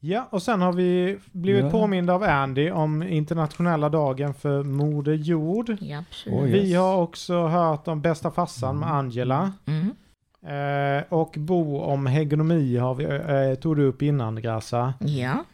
Ja, 0.00 0.28
och 0.30 0.42
sen 0.42 0.60
har 0.60 0.72
vi 0.72 1.18
blivit 1.32 1.64
Ja. 1.64 1.70
påminda 1.70 2.14
av 2.14 2.22
Andy 2.22 2.70
om 2.70 3.02
internationella 3.02 3.88
dagen 3.88 4.34
för 4.34 4.62
Moder 4.62 5.12
Jord. 5.14 5.76
Ja, 5.80 5.98
absolut. 5.98 6.38
Oh, 6.38 6.44
Vi 6.44 6.68
yes. 6.68 6.76
har 6.78 6.96
också 6.96 7.46
hört 7.46 7.88
om 7.88 8.00
bästa 8.00 8.30
farsan 8.30 8.78
med 8.78 8.90
Angela. 8.90 9.52
Mm. 9.66 9.94
Eh, 10.46 11.02
och 11.12 11.34
Bo 11.38 11.78
om 11.80 12.06
hegemomi 12.06 12.76
har 12.76 12.94
vi, 12.94 13.04
eh, 13.04 13.54
tog 13.60 13.76
du 13.76 13.84
upp 13.84 14.02
innan 14.02 14.42
Grassa. 14.42 14.94
Ja. 15.00 15.44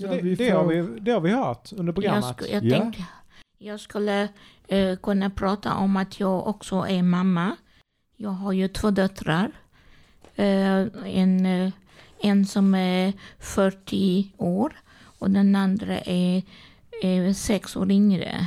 Så 0.00 0.06
det, 0.06 0.34
det, 0.34 0.50
har 0.50 0.64
vi, 0.66 1.00
det 1.00 1.10
har 1.10 1.20
vi 1.20 1.30
hört 1.30 1.72
under 1.72 1.84
Jag, 1.84 1.94
programmet. 1.94 2.24
sk- 2.24 2.52
jag 2.52 2.64
Ja. 2.64 2.78
tänkte 2.78 3.04
jag 3.58 3.80
skulle 3.80 4.28
eh, 4.68 4.96
kunna 4.96 5.30
prata 5.30 5.74
om 5.74 5.96
att 5.96 6.20
jag 6.20 6.46
också 6.46 6.76
är 6.88 7.02
mamma. 7.02 7.56
Jag 8.16 8.30
har 8.30 8.52
ju 8.52 8.68
två 8.68 8.90
döttrar. 8.90 9.50
Eh, 10.34 10.86
en, 11.04 11.46
eh, 11.46 11.72
en 12.22 12.46
som 12.46 12.74
är 12.74 13.12
40 13.38 14.32
år 14.36 14.72
och 15.18 15.30
den 15.30 15.56
andra 15.56 15.98
är, 15.98 16.42
är 17.02 17.32
sex 17.32 17.76
år 17.76 17.90
yngre. 17.90 18.46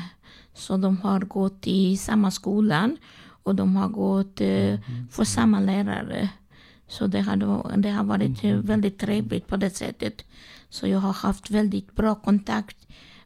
Så 0.53 0.77
de 0.77 0.97
har 0.97 1.19
gått 1.19 1.67
i 1.67 1.97
samma 1.97 2.31
skolan 2.31 2.97
och 3.45 3.55
de 3.55 3.75
har 3.75 3.89
gått 3.89 4.41
eh, 4.41 4.79
för 5.11 5.23
samma 5.23 5.59
lärare. 5.59 6.29
Så 6.87 7.07
det 7.07 7.21
har, 7.21 7.77
det 7.77 7.89
har 7.89 8.03
varit 8.03 8.43
eh, 8.43 8.55
väldigt 8.55 8.99
trevligt 8.99 9.47
på 9.47 9.57
det 9.57 9.69
sättet. 9.69 10.25
Så 10.69 10.87
jag 10.87 10.99
har 10.99 11.13
haft 11.13 11.51
väldigt 11.51 11.95
bra 11.95 12.15
kontakt 12.15 12.77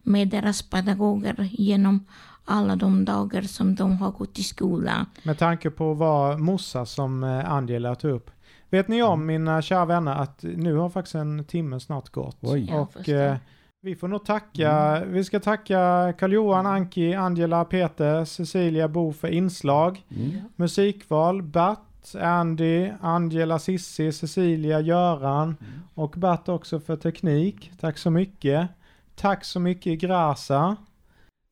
med 0.04 0.28
deras 0.28 0.62
pedagoger 0.62 1.50
genom 1.52 2.06
alla 2.46 2.76
de 2.76 3.06
dagar 3.06 3.42
som 3.42 3.76
de 3.76 3.98
har 3.98 4.12
gått 4.12 4.40
i 4.40 4.44
skolan. 4.44 5.06
Med 5.24 5.38
tanke 5.38 5.70
på 5.70 5.94
vad 5.94 6.40
Mossa 6.40 6.86
som 6.86 7.24
eh, 7.24 7.52
Angela 7.52 7.96
tog 7.96 8.12
upp. 8.12 8.32
Vet 8.70 8.88
ni 8.88 9.04
om, 9.04 9.26
mina 9.26 9.62
kära 9.62 9.86
vänner, 9.86 10.16
att 10.16 10.44
nu 10.44 10.76
har 10.76 10.90
faktiskt 10.90 11.16
en 11.16 11.46
timme 11.46 11.80
snart 11.80 12.10
gått. 12.10 12.38
Oj. 12.42 12.74
Och 12.74 13.10
eh, 13.10 13.38
vi 13.82 13.96
får 13.96 14.08
nog 14.08 14.26
tacka, 14.26 15.04
vi 15.06 15.24
ska 15.24 15.40
tacka 15.40 16.14
Karl-Johan, 16.20 16.66
Anki, 16.66 17.14
Angela, 17.14 17.66
Peter, 17.66 18.26
Cecilia, 18.26 18.88
Bo 18.88 19.14
för 19.14 19.28
inslag. 19.28 20.06
Mm. 20.16 20.32
Musikval, 20.56 21.42
Bert, 21.42 22.16
Andy, 22.22 22.92
Angela, 23.02 23.60
Sissi, 23.60 24.12
Cecilia, 24.12 24.80
Göran 24.80 25.56
och 25.94 26.12
Bert 26.18 26.50
också 26.50 26.80
för 26.80 26.96
teknik. 26.96 27.72
Tack 27.80 27.98
så 27.98 28.10
mycket. 28.10 28.70
Tack 29.16 29.46
så 29.46 29.60
mycket 29.60 30.00
Grasa 30.00 30.76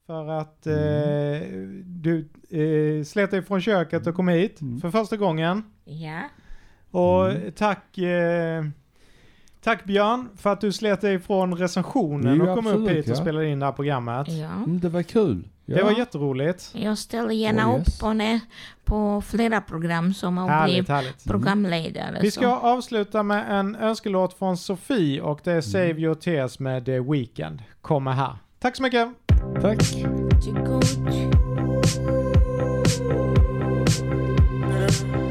för 0.05 0.27
att 0.27 0.67
eh, 0.67 1.47
du 1.85 2.29
eh, 2.49 3.03
slet 3.03 3.31
dig 3.31 3.41
från 3.41 3.61
köket 3.61 4.07
och 4.07 4.15
kom 4.15 4.27
hit 4.27 4.59
för 4.81 4.91
första 4.91 5.17
gången. 5.17 5.63
Ja. 5.85 6.21
Och 6.91 7.31
Mm. 7.31 7.51
tack 7.51 7.97
eh, 7.97 8.63
Tack 9.67 9.83
Björn 9.83 10.29
för 10.37 10.49
att 10.53 10.61
du 10.61 10.71
slet 10.71 11.01
dig 11.01 11.19
från 11.19 11.55
recensionen 11.57 12.37
Jo, 12.37 12.49
och 12.49 12.55
kom 12.55 12.67
upp 12.67 12.73
absolut, 12.73 12.97
hit 12.97 13.05
och 13.05 13.11
ja. 13.11 13.15
spelade 13.15 13.47
in 13.47 13.59
det 13.59 13.65
här 13.65 13.73
programmet. 13.73 14.27
Ja. 14.27 14.45
Mm, 14.51 14.79
det 14.79 14.89
var 14.89 15.03
kul. 15.03 15.47
Det 15.65 15.83
var 15.83 15.91
jätteroligt. 15.91 16.69
Jag 16.73 16.97
ställer 16.97 17.29
gärna 17.31 17.71
Oh, 17.73 17.77
yes. 17.77 17.87
upp 17.87 17.99
på, 17.99 18.13
ne, 18.13 18.39
på 18.85 19.21
flera 19.25 19.61
program 19.61 20.13
som 20.13 20.37
att 20.37 20.49
Härligt, 20.49 20.85
bli 20.85 20.95
härligt. 20.95 21.23
programledare. 21.23 22.19
Vi 22.21 22.31
så. 22.31 22.39
ska 22.39 22.47
avsluta 22.57 23.23
med 23.23 23.59
en 23.59 23.75
önskelåt 23.75 24.33
från 24.33 24.57
Sofie 24.57 25.21
och 25.21 25.39
det 25.43 25.51
är 25.51 25.53
Mm. 25.53 25.61
Save 25.61 26.01
Your 26.01 26.15
Tears 26.15 26.59
med 26.59 26.85
The 26.85 26.99
Weeknd. 26.99 27.61
Kommer 27.81 28.11
här. 28.11 28.37
Tack 28.59 28.75
så 28.75 28.83
mycket! 28.83 29.07
Tack! 29.61 29.77
Varsågod. 34.97 35.26